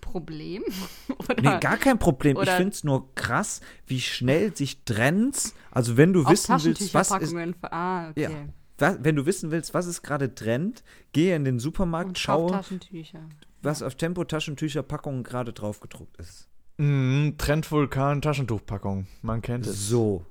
[0.00, 0.62] Problem?
[1.18, 2.36] Oder Nee, gar kein Problem.
[2.36, 6.54] Ich oder- finde es nur krass, wie schnell sich Trends, also wenn du auf wissen
[6.62, 8.22] willst, was ist, Ah, okay.
[8.22, 8.30] Ja.
[8.78, 12.48] Was, wenn du wissen willst, was ist gerade Trend, gehe in den Supermarkt, Und schau
[12.48, 13.20] schaue, Taschentücher.
[13.62, 16.48] was auf Tempo-Taschentücherpackungen gerade drauf gedruckt ist.
[16.78, 19.06] Mhm, Trend Vulkan Taschentuchpackung.
[19.22, 19.88] Man kennt es.
[19.88, 20.24] So.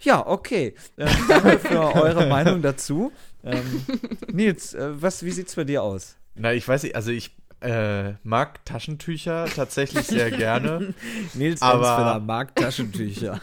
[0.00, 0.74] Ja, okay.
[0.96, 3.12] Ähm, danke für eure Meinung dazu.
[3.44, 3.84] Ähm,
[4.32, 6.16] Nils, äh, was, wie sieht's bei dir aus?
[6.34, 10.94] Na, ich weiß nicht, also ich äh, mag Taschentücher tatsächlich sehr gerne.
[11.34, 13.40] Nils Aber- mag Taschentücher.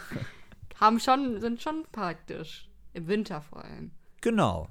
[0.80, 2.68] Haben schon, sind schon praktisch.
[2.94, 3.90] Im Winter vor allem.
[4.20, 4.68] genau.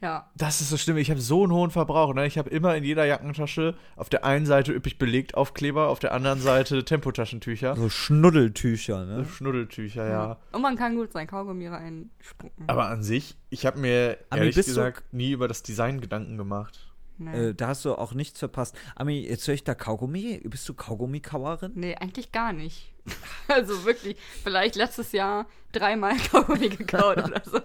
[0.00, 0.30] Ja.
[0.36, 0.96] Das ist so schlimm.
[0.96, 2.14] Ich habe so einen hohen Verbrauch.
[2.14, 2.24] Ne?
[2.26, 6.14] Ich habe immer in jeder Jackentasche auf der einen Seite üppig belegt Aufkleber, auf der
[6.14, 7.74] anderen Seite Tempotaschentücher.
[7.74, 9.24] So Schnuddeltücher, ne?
[9.24, 10.36] Schnuddeltücher, ja.
[10.52, 12.68] Und man kann gut sein Kaugummi reinspucken.
[12.68, 16.78] Aber an sich, ich habe mir Ami, ehrlich gesagt nie über das Design Gedanken gemacht.
[17.20, 17.48] Nee.
[17.48, 18.78] Äh, da hast du auch nichts verpasst.
[18.94, 20.40] Ami, jetzt höre ich da Kaugummi.
[20.44, 21.72] Bist du Kaugummikauerin?
[21.74, 22.94] nee, eigentlich gar nicht.
[23.48, 27.60] Also wirklich, vielleicht letztes Jahr dreimal Kaugummi gekaut oder so.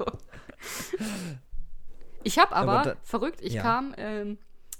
[2.23, 3.61] Ich habe aber, Aber da- verrückt, ich ja.
[3.61, 4.37] kam, ähm,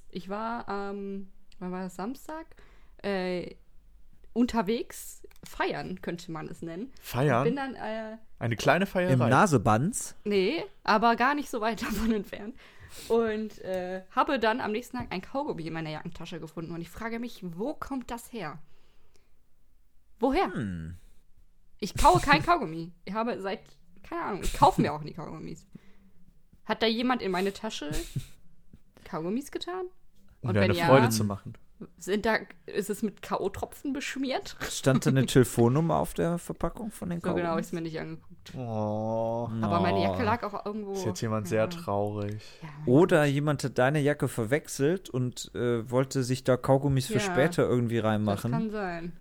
[0.09, 1.27] ich war am,
[1.59, 2.45] wann war das, Samstag?
[3.01, 3.55] Äh,
[4.31, 6.85] unterwegs feiern, könnte man es nennen.
[6.87, 7.55] Bin Feiern?
[7.55, 9.29] dann, äh, Eine kleine Im Feierei.
[9.29, 10.15] Nasebanz?
[10.23, 12.55] Nee, aber gar nicht so weit davon entfernt.
[13.09, 16.73] Und äh, habe dann am nächsten Tag ein Kaugummi in meiner Jackentasche gefunden.
[16.73, 18.59] Und ich frage mich, wo kommt das her?
[20.23, 20.53] Woher?
[20.53, 20.95] Hm.
[21.79, 22.93] Ich kaue kein Kaugummi.
[23.03, 23.59] Ich habe seit,
[24.03, 25.65] keine Ahnung, ich kaufe mir auch nie Kaugummis.
[26.63, 27.91] Hat da jemand in meine Tasche
[29.03, 29.85] Kaugummis getan?
[30.41, 31.53] um Und dir wenn eine ja, Freude zu machen.
[31.97, 34.55] sind da, ist es mit K.O.-Tropfen beschmiert?
[34.69, 37.65] Stand da eine Telefonnummer auf der Verpackung von den So genau, habe Kaugummis?
[37.65, 38.55] ich es mir nicht angeguckt.
[38.55, 40.93] Oh, Aber meine Jacke lag auch irgendwo.
[40.93, 42.41] ist jetzt jemand sehr traurig.
[42.61, 47.19] Ja, Oder jemand hat deine Jacke verwechselt und äh, wollte sich da Kaugummis für Ja,
[47.19, 48.51] später irgendwie das reinmachen.
[48.51, 49.13] kann sein.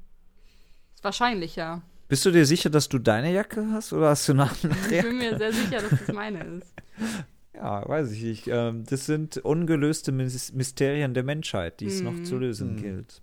[1.03, 1.83] Ist wahrscheinlich, ja.
[2.07, 4.91] Bist du dir sicher, dass du deine Jacke hast oder hast du eine andere Ich
[4.93, 5.09] Jacke?
[5.09, 6.73] bin mir sehr sicher, dass das meine ist.
[7.55, 8.49] Ja, weiß ich nicht.
[8.49, 12.25] Ähm, das sind ungelöste Mys Mysterien der Menschheit, die es noch Mhm.
[12.25, 12.81] zu lösen Mhm.
[12.81, 13.23] gilt.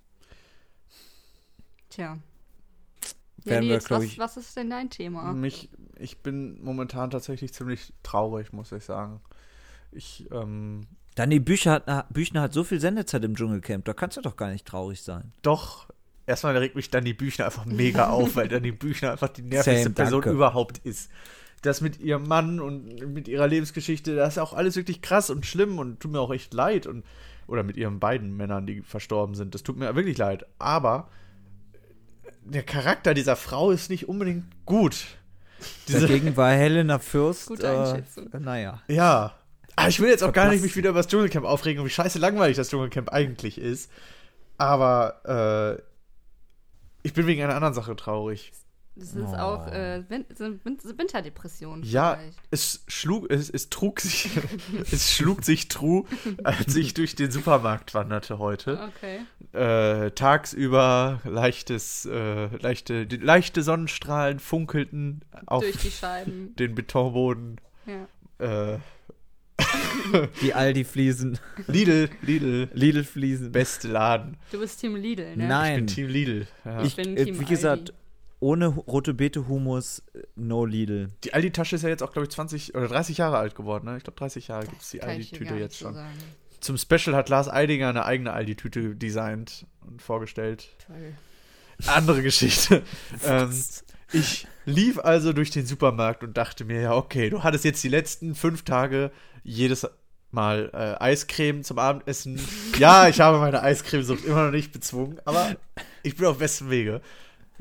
[1.90, 2.18] Tja.
[3.44, 5.34] Ja, Werden wir, Nils, glaub was, ich- was ist denn dein Thema?
[5.34, 9.20] Mich, ich bin momentan tatsächlich ziemlich traurig, muss ich sagen.
[9.92, 10.82] Ich, ähm,
[11.16, 14.52] Danny Büchner hat, Büchner hat so viel Sendezeit im Dschungelcamp, da kannst du doch gar
[14.52, 15.34] nicht traurig sein.
[15.42, 15.90] doch,
[16.30, 19.96] erstmal regt mich Danny Büchner einfach mega auf, weil Danny Büchner einfach die nervigste Same,
[19.96, 20.36] Person danke.
[20.36, 21.10] überhaupt ist.
[21.62, 25.46] Das mit ihrem Mann und mit ihrer Lebensgeschichte, das ist auch alles wirklich krass und
[25.46, 26.88] schlimm und tut mir auch echt leid.
[26.88, 27.04] Und,
[27.48, 29.56] oder mit ihren beiden Männern, die verstorben sind.
[29.56, 30.46] Das tut mir wirklich leid.
[30.60, 31.10] Aber
[32.46, 35.06] der Charakter dieser Frau ist nicht unbedingt gut.
[35.88, 37.48] Diese, Dagegen war Helena Fürst.
[37.48, 38.30] Gute äh, Einschätzung.
[38.40, 38.82] naja.
[38.88, 39.34] Ja.
[39.76, 41.92] Aber ich will jetzt auch gar nicht mich wieder über das Dschungelcamp aufregen und wie
[41.92, 43.92] scheiße langweilig das Dschungelcamp eigentlich ist.
[44.58, 45.89] Aber äh,
[47.10, 48.52] ich bin wegen einer anderen Sache traurig.
[48.96, 49.36] Das ist Oh.
[49.38, 51.82] auch äh, Win Win Win Winterdepression.
[51.84, 52.38] Ja, vielleicht.
[52.52, 54.30] es schlug, es, es trug sich,
[54.92, 56.04] es schlug sich true,
[56.44, 58.90] als ich durch den Supermarkt wanderte heute.
[58.90, 59.22] Okay.
[59.54, 66.54] Äh, tagsüber leichtes, äh, leichte, leichte Sonnenstrahlen funkelten auf Durch die Scheiben.
[66.60, 67.60] den Betonboden.
[67.88, 68.74] Ja.
[68.74, 68.80] Äh,
[70.42, 71.38] Die Aldi-Fliesen,
[71.68, 73.52] Lidl, Lidl, Lidl-Fliesen.
[73.52, 74.38] beste Laden.
[74.52, 75.44] Du bist Team Lidl, ne?
[75.44, 75.76] Ich Nein.
[75.76, 76.48] bin Team Lidl.
[76.66, 76.84] Ja.
[76.84, 77.94] Ich, bin äh, Team wie gesagt, Aldi.
[78.40, 80.04] ohne rote Beete Humus,
[80.36, 81.10] no Lidl.
[81.24, 83.86] Die Aldi-Tasche ist ja jetzt auch, glaube ich, 20 oder 30 Jahre alt geworden.
[83.86, 83.98] Ne?
[83.98, 85.96] Ich glaube, 30 Jahre gibt es die ich Aldi-Tüte jetzt so schon.
[85.96, 86.18] sagen.
[86.60, 90.70] Zum Special hat Lars Eidinger eine eigene Aldi-Tüte designt und vorgestellt.
[90.86, 91.14] Toll.
[91.88, 92.84] Andere Geschichte.
[93.26, 93.52] ähm,
[94.12, 97.90] ich lief also durch den Supermarkt und dachte mir, ja, okay, du hattest jetzt die
[97.90, 99.12] letzten fünf Tage
[99.44, 99.88] jedes
[100.32, 102.40] Mal äh, Eiscreme zum Abendessen.
[102.78, 105.58] Ja, ich habe meine Eiscremesucht immer noch nicht bezwungen, aber
[106.02, 107.02] ich bin auf bestem Wege.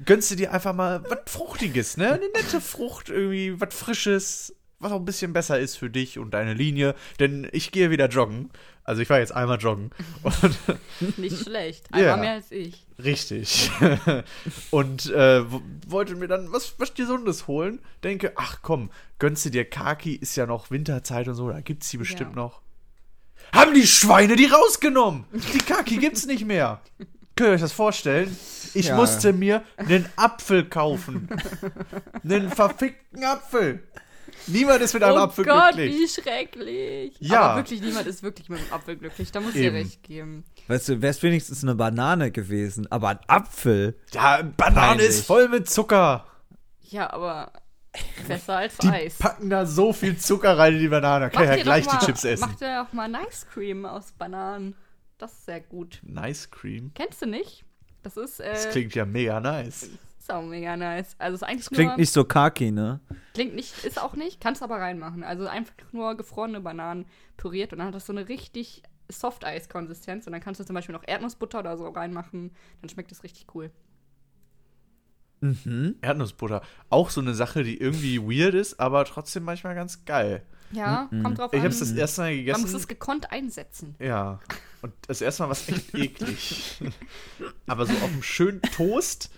[0.05, 2.13] gönnst du dir einfach mal was Fruchtiges, ne?
[2.13, 6.33] Eine nette Frucht, irgendwie was Frisches, was auch ein bisschen besser ist für dich und
[6.33, 6.95] deine Linie.
[7.21, 8.51] Denn ich gehe wieder joggen.
[8.85, 9.91] Also ich war jetzt einmal joggen.
[10.23, 10.59] Und
[11.19, 11.87] Nicht schlecht.
[11.93, 12.17] Einmal Ja.
[12.17, 12.87] mehr als ich.
[13.03, 13.71] Richtig.
[14.71, 17.81] und äh, wo- wollte mir dann was, was Gesundes holen.
[18.05, 21.91] Denke, ach komm, gönnst du dir Kaki, ist ja noch Winterzeit und so, da gibt's
[21.91, 22.37] die bestimmt Ja.
[22.37, 22.63] noch.
[23.53, 25.25] Haben die Schweine die rausgenommen?
[25.55, 26.81] Die Kaki gibt's nicht mehr.
[27.37, 28.37] Könnt ihr euch das vorstellen?
[28.75, 28.97] Ich Ja.
[28.97, 31.29] musste mir einen Apfel kaufen.
[32.25, 33.83] einen verfickten Apfel.
[34.47, 35.97] Niemand ist mit einem oh Apfel Gott, glücklich.
[35.97, 37.17] wie schrecklich.
[37.21, 37.41] Ja.
[37.43, 39.31] Aber wirklich, niemand ist wirklich mit dem Apfel glücklich.
[39.33, 40.45] Da muss ich dir recht geben.
[40.69, 43.99] Weißt du, wär's wenigstens eine Banane gewesen, aber ein Apfel.
[44.13, 45.09] Ja, Banane Peinlich.
[45.09, 46.27] ist voll mit Zucker.
[46.83, 47.53] Ja, aber
[48.29, 49.19] besser als Die Eis.
[49.19, 51.27] packen da so viel Zucker rein in die Banane.
[51.27, 52.47] Da kann ich ja gleich doch die mal, Chips essen.
[52.49, 54.75] Mach dir auch mal Nice Cream aus Bananen.
[55.19, 55.99] Das ist sehr gut.
[56.03, 56.93] Nice Cream.
[56.95, 57.65] Kennst du nicht?
[58.03, 59.91] Das ist, äh, Das klingt ja mega nice.
[60.29, 61.17] Ist auch mega nice.
[61.19, 63.01] Also ist eigentlich Klingt nur, nicht so kaki, ne?
[63.35, 65.25] klingt nicht, ist auch nicht, kannst aber reinmachen.
[65.25, 67.07] Also einfach nur gefrorene Bananen
[67.37, 70.93] püriert und dann hat das so eine richtig Soft-Eis-Konsistenz und dann kannst du zum Beispiel
[70.95, 72.51] noch Erdnussbutter oder so reinmachen.
[72.83, 73.71] Dann schmeckt das richtig cool.
[76.03, 76.63] Erdnussbutter.
[76.91, 80.43] Auch so eine Sache, die irgendwie weird ist, aber trotzdem manchmal ganz geil.
[80.73, 81.65] Ja, kommt drauf Ich an.
[81.65, 82.61] habe es das erste Mal Man gegessen.
[82.63, 83.95] muss es gekonnt einsetzen.
[83.99, 84.41] ja.
[84.81, 86.81] Und das erste Mal war es echt eklig.
[87.67, 89.29] aber so auf einem schönen Toast,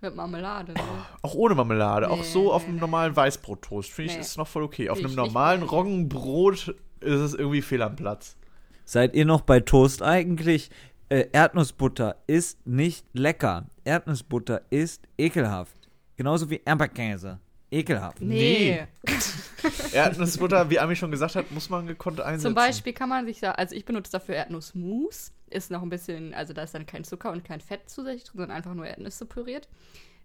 [0.00, 0.72] Mit Marmelade.
[0.74, 0.80] Ne?
[1.22, 2.80] auch ohne Marmelade, auch Nee, so auf nee, einem nee.
[2.82, 4.20] normalen Weißbrottoast, finde ich, Nee.
[4.22, 4.88] ist noch voll okay.
[4.90, 5.62] Auf einem normalen.
[5.62, 6.68] Roggenbrot
[7.00, 8.36] ist es irgendwie fehl am Platz.
[8.84, 10.70] Seid ihr noch bei Toast eigentlich?
[11.08, 13.66] Äh, Erdnussbutter ist nicht lecker.
[13.84, 15.76] Erdnussbutter ist ekelhaft.
[16.16, 17.38] Genauso wie Erdbeerkäse.
[17.70, 18.20] Ekelhaft.
[18.20, 18.86] Nee.
[19.92, 22.42] Erdnussbutter, wie Ami schon gesagt hat, muss man gekonnt einsetzen.
[22.46, 25.32] Zum Beispiel kann man sich da, also ich benutze dafür Erdnussmus.
[25.50, 28.38] Ist noch ein bisschen, also da ist dann kein Zucker und kein Fett zusätzlich drin,
[28.38, 29.68] sondern einfach nur Erdnüsse püriert.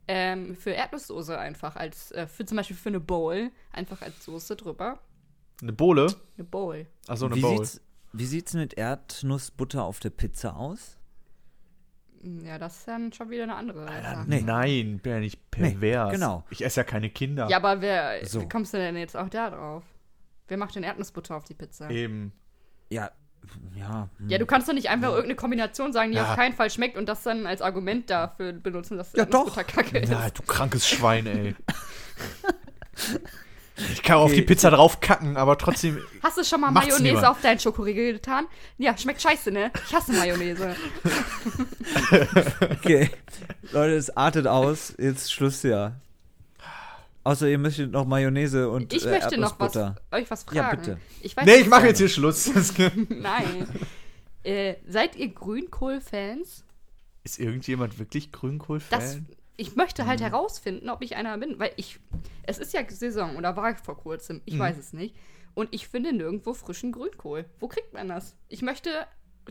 [0.07, 4.55] Ähm, für Erdnusssoße einfach als, äh, für zum Beispiel für eine Bowl, einfach als Soße
[4.57, 4.99] drüber.
[5.61, 6.07] Eine Bohle?
[6.37, 6.85] Eine Bowl.
[7.07, 7.57] Achso, eine Wie Bowl.
[7.65, 10.97] sieht's, wie sieht's mit Erdnussbutter auf der Pizza aus?
[12.21, 14.25] Hm, Ja, das ist dann schon wieder eine andere Sache.
[14.27, 14.41] Nee.
[14.41, 16.11] Nein, bin ja nicht pervers.
[16.11, 16.43] genau.
[16.49, 17.47] Ich esse ja keine Kinder.
[17.49, 18.41] Ja, aber wer, So.
[18.41, 19.83] wie kommst du denn jetzt auch da drauf?
[20.49, 21.89] Wer macht denn Erdnussbutter auf die Pizza?
[21.89, 22.33] Eben.
[22.89, 23.09] Ja,
[23.77, 24.07] ja.
[24.19, 24.29] hm.
[24.29, 26.29] Ja, du kannst doch nicht einfach irgendeine Kombination sagen, die Ja.
[26.31, 29.57] auf keinen Fall schmeckt und das dann als Argument dafür benutzen, dass Ja, doch.
[29.57, 30.09] Erdnussbutter kacke ist.
[30.11, 31.55] Na, du krankes Schwein, ey.
[33.91, 35.97] Ich kann auf die Pizza drauf kacken, aber trotzdem.
[36.21, 37.25] Hast du schon mal Mayonnaise niemand.
[37.25, 38.45] auf deinen Schokoriegel getan?
[38.77, 39.71] Ja, schmeckt scheiße, ne?
[39.87, 40.75] Ich hasse Mayonnaise.
[42.69, 43.09] Okay.
[43.71, 44.93] Leute, es artet aus.
[44.99, 45.93] Jetzt Schluss ja.
[47.25, 49.75] Außer ihr möchtet noch Mayonnaise und Ich äh, möchte noch was,
[50.11, 50.57] euch was fragen.
[50.57, 50.97] Ja, bitte.
[51.21, 52.51] Ich weiß Nee, ich mache jetzt hier Schluss.
[53.09, 53.67] Nein.
[54.43, 56.65] Äh, seid ihr Grünkohl-Fans?
[57.23, 59.25] Ist irgendjemand wirklich Das, Grünkohl-Fan?
[59.55, 60.07] ich möchte Mhm.
[60.07, 61.99] halt herausfinden, ob ich einer bin, weil ich,
[62.43, 64.41] es ist ja Saison oder war vor kurzem, Mhm.
[64.45, 65.15] ich weiß es nicht.
[65.53, 67.45] Und ich finde nirgendwo frischen Grünkohl.
[67.59, 68.35] Wo kriegt man das?
[68.49, 68.89] Ich möchte,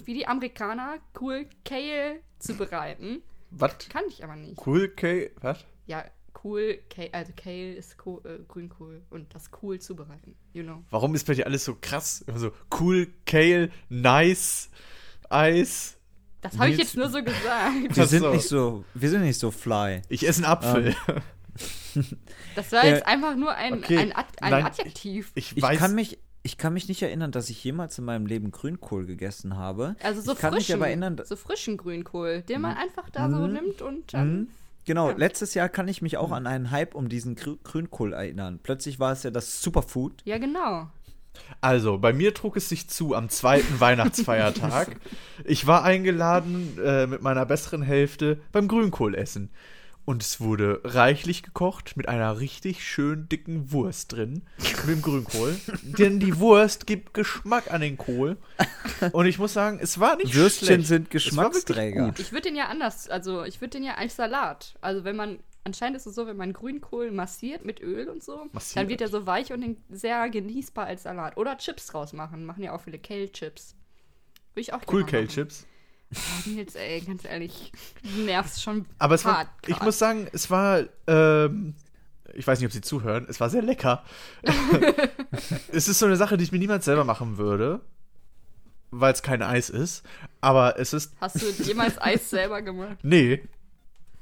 [0.05, 3.23] wie die Amerikaner, cool Kale zubereiten.
[3.51, 3.79] Was?
[3.89, 4.61] Kann ich aber nicht.
[4.67, 5.31] Cool K.
[5.41, 5.65] Was?
[5.87, 6.05] Ja,
[6.45, 10.83] cool, Kale, also Kale ist Kohl, äh, Grünkohl und das cool zubereiten, you know.
[10.91, 12.23] Warum ist bei dir alles so krass?
[12.27, 14.71] Immer so cool, Kale, nice,
[15.31, 15.97] Eis.
[16.41, 17.97] Das habe ich jetzt nur so gesagt.
[17.97, 18.33] Wir sind so.
[18.33, 20.03] nicht so, wir sind nicht so fly.
[20.09, 20.97] Ich esse einen Apfel.
[22.55, 23.99] Das war Äh, jetzt einfach nur ein, okay.
[23.99, 25.33] ein, Ad, ein Nein, Adjektiv.
[25.35, 25.79] Ich Ich weiß.
[25.79, 29.57] kann mich, ich kann mich nicht erinnern, dass ich jemals in meinem Leben Grünkohl gegessen
[29.57, 29.95] habe.
[30.03, 33.31] Also so ich kann mich frischen, aber erinnern, so frischen Grünkohl, den man einfach da
[33.31, 34.49] so nimmt und dann Mhm.
[34.85, 35.17] Genau, Ja.
[35.17, 38.59] letztes Jahr kann ich mich auch an einen Hype um diesen Grü Grünkohl erinnern.
[38.63, 40.23] Plötzlich war es ja das Superfood.
[40.25, 40.89] Ja, genau.
[41.61, 44.97] Also, bei mir trug es sich zu am zweiten Weihnachtsfeiertag.
[45.45, 49.51] Ich war eingeladen äh, mit meiner besseren Hälfte beim Grünkohlessen.
[50.05, 54.43] Und es wurde reichlich gekocht mit einer richtig schön dicken Wurst drin.
[54.59, 55.57] Mit dem Grünkohl.
[55.83, 58.37] Denn die Wurst gibt Geschmack an den Kohl.
[59.13, 60.87] Und ich muss sagen, es war nicht Würstchen schlecht.
[60.89, 62.13] sind Geschmacksträger.
[62.19, 64.75] Ich würde den ja anders, also ich würde den ja als Salat.
[64.81, 68.47] Also wenn man, anscheinend ist es so, wenn man Grünkohl massiert mit Öl und so,
[68.53, 68.77] Massiert.
[68.83, 71.37] dann wird er so weich und sehr genießbar als Salat.
[71.37, 72.45] Oder Chips draus machen.
[72.45, 73.77] Machen ja auch viele Kale-Chips.
[74.55, 75.35] Würde ich auch Cool gerne machen.
[75.35, 75.67] Kale-Chips.
[76.15, 79.85] Oh, Nils, ey, ganz ehrlich, du nervst schon Aber es war, hart ich grad.
[79.85, 81.75] muss sagen, es war, ähm,
[82.35, 84.03] ich weiß nicht, ob Sie zuhören, es war sehr lecker.
[85.73, 87.81] es ist so eine Sache, die ich mir niemals selber machen würde,
[88.91, 90.03] weil es kein Eis ist.
[90.41, 92.99] Aber es ist, Hast du jemals Eis selber gemacht?
[93.03, 93.43] nee.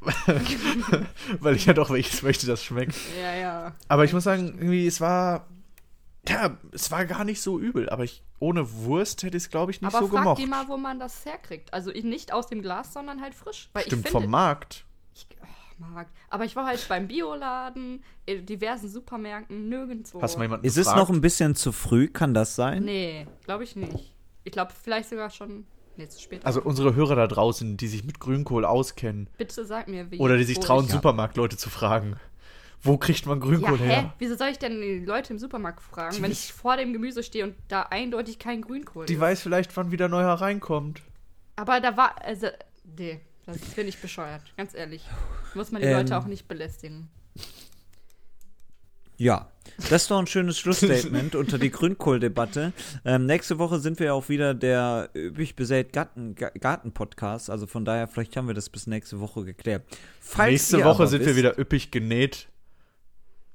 [1.41, 2.95] weil ich ja doch welches möchte, das schmeckt.
[3.21, 3.75] Ja, ja.
[3.89, 5.47] Aber ich muss sagen, irgendwie, es war,
[6.31, 7.89] ja, es war gar nicht so übel.
[7.91, 10.39] Aber ich, ohne Wurst hätte ich es, glaube ich, nicht Aber so frag gemocht.
[10.39, 11.73] die mal, wo man das herkriegt.
[11.75, 13.69] Also nicht aus dem Glas, sondern halt frisch.
[13.73, 14.85] Weil Stimmt, ich vom finde, Markt.
[15.15, 15.47] ich, oh
[15.81, 16.13] Supermarkt.
[16.29, 20.21] Aber ich war halt beim Bioladen, in diversen Supermärkten, nirgendwo.
[20.23, 20.99] Hast du mal jemanden Ist es gefragt?
[21.09, 22.09] noch ein bisschen zu früh?
[22.09, 22.85] Kann das sein?
[22.85, 24.15] Nee, glaube ich nicht.
[24.45, 25.67] Ich glaube, vielleicht sogar schon.
[25.97, 26.47] Nee, zu spät.
[26.47, 30.19] Also unsere Hörer da draußen, die sich mit Grünkohl auskennen Bitte sag mir, wie.
[30.19, 32.17] oder die sich trauen, Supermarktleute zu fragen.
[32.83, 33.85] Wo kriegt man Ja, Grünkohl hä?
[33.87, 34.15] her?
[34.19, 37.23] Wieso soll ich denn die Leute im Supermarkt fragen, Die wenn ich vor dem Gemüse
[37.23, 39.21] stehe und da eindeutig kein Grünkohl Die ist?
[39.21, 41.03] weiß vielleicht, wann wieder neuer reinkommt.
[41.57, 42.47] Aber da war, also,
[42.97, 45.05] nee, das finde ich bescheuert, ganz ehrlich.
[45.55, 45.99] Muss man die Ähm.
[45.99, 47.09] Leute auch nicht belästigen.
[49.19, 52.73] Ja, das ist doch ein schönes Schlussstatement unter die Grünkohldebatte.
[53.05, 57.51] Ähm, nächste Woche sind wir auch wieder der üppig besät Garten, Ga- Garten-Podcast.
[57.51, 59.83] Also von daher, vielleicht haben wir das bis nächste Woche geklärt.
[60.23, 62.49] Falls Nächste Woche sind wir wisst- wieder üppig genäht.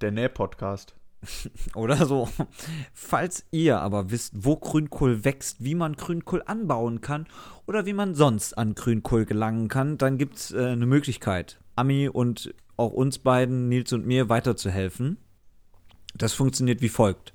[0.05, 0.93] Der Näh-Podcast.
[1.73, 2.29] Oder so.
[2.93, 7.25] Falls ihr aber wisst, wo Grünkohl wächst, wie man Grünkohl anbauen kann
[7.65, 12.07] oder wie man sonst an Grünkohl gelangen kann, dann gibt es äh, eine Möglichkeit, Ami
[12.07, 15.17] und auch uns beiden, Nils und mir, weiterzuhelfen.
[16.13, 17.33] Das funktioniert wie folgt.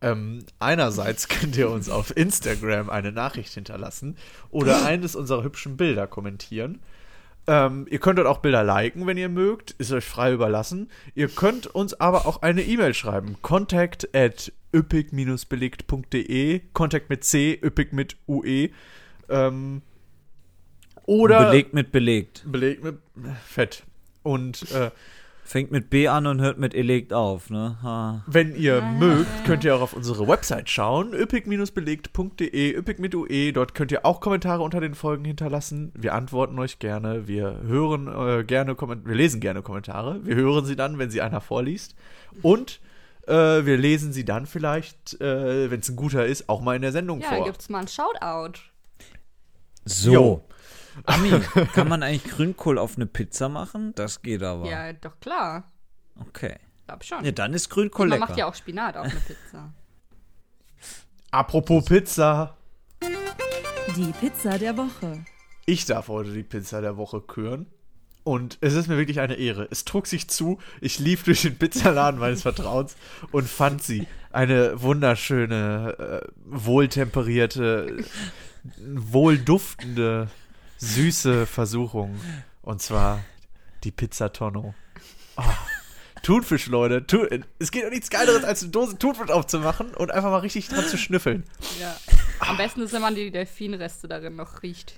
[0.00, 4.16] Ähm, einerseits könnt ihr uns auf Instagram eine Nachricht hinterlassen
[4.50, 6.80] oder eines unserer hübschen Bilder kommentieren.
[7.50, 10.88] Ähm, ihr könnt dort auch Bilder liken, wenn ihr mögt, ist euch frei überlassen.
[11.16, 13.38] Ihr könnt uns aber auch eine E-Mail schreiben.
[13.42, 18.68] Contact at üppig-belegt.de Contact mit C, üppig mit UE.
[19.28, 19.82] Ähm,
[21.06, 22.44] oder belegt mit belegt.
[22.46, 22.98] belegt mit
[23.44, 23.82] Fett.
[24.22, 24.92] Und äh,
[25.50, 27.76] Fängt mit B an und hört mit elegt auf, ne?
[27.82, 28.22] Ha.
[28.28, 33.52] Wenn ihr mögt, könnt ihr auch auf unsere Website schauen, üppig-belegt.de, üppig mit UE.
[33.52, 35.90] Dort könnt ihr auch Kommentare unter den Folgen hinterlassen.
[35.96, 37.26] Wir antworten euch gerne.
[37.26, 39.08] Wir hören äh, gerne Kommentare.
[39.08, 40.24] Wir lesen gerne Kommentare.
[40.24, 41.96] Wir hören sie dann, wenn sie einer vorliest.
[42.42, 42.80] Und
[43.26, 46.82] äh, wir lesen sie dann vielleicht, äh, wenn es ein guter ist, auch mal in
[46.82, 47.44] der Sendung Ja, vor.
[47.46, 48.60] gibt's mal ein Shoutout.
[49.84, 50.12] So.
[50.12, 50.44] Jo.
[51.04, 51.30] Ami,
[51.74, 53.92] kann man eigentlich Grünkohl auf eine Pizza machen?
[53.94, 54.68] Das geht aber.
[54.68, 55.64] Ja, doch klar.
[56.20, 56.56] Okay.
[56.86, 57.24] Glaub schon.
[57.24, 58.28] Ja, dann ist Grünkohl man lecker.
[58.28, 59.72] macht ja auch Spinat auf eine Pizza.
[61.30, 62.56] Apropos Pizza.
[63.96, 65.24] Die Pizza der Woche.
[65.66, 67.66] Ich darf heute die Pizza der Woche küren.
[68.22, 69.66] Und es ist mir wirklich eine Ehre.
[69.70, 72.96] Es trug sich zu, ich lief durch den Pizzaladen meines Vertrauens
[73.32, 74.06] und fand sie.
[74.30, 78.04] Eine wunderschöne, äh, wohltemperierte,
[78.94, 80.28] wohlduftende,
[80.80, 82.18] süße Versuchung.
[82.62, 83.20] Und zwar
[83.84, 84.74] die Pizza Tonno.
[85.36, 85.42] Oh,
[86.22, 87.06] Thunfisch, Leute.
[87.06, 87.26] Tu
[87.58, 90.86] es geht doch nichts Geileres, als eine Dose Thunfisch aufzumachen und einfach mal richtig dran
[90.86, 91.44] zu schnüffeln.
[91.80, 91.96] Ja.
[92.40, 94.94] Am besten ist, wenn man die Delfinreste darin noch riecht.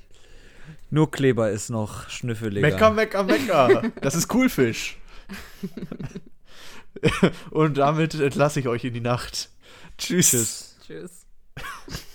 [0.90, 2.66] Nur Kleber ist noch schnüffeliger.
[2.66, 3.82] Mecker, mecker, mecker.
[4.00, 4.98] Das ist Coolfisch.
[7.50, 9.50] Und damit entlasse ich euch in die Nacht.
[9.98, 10.30] Tschüss.
[10.30, 10.76] Tschüss.
[10.86, 12.06] Tschüss.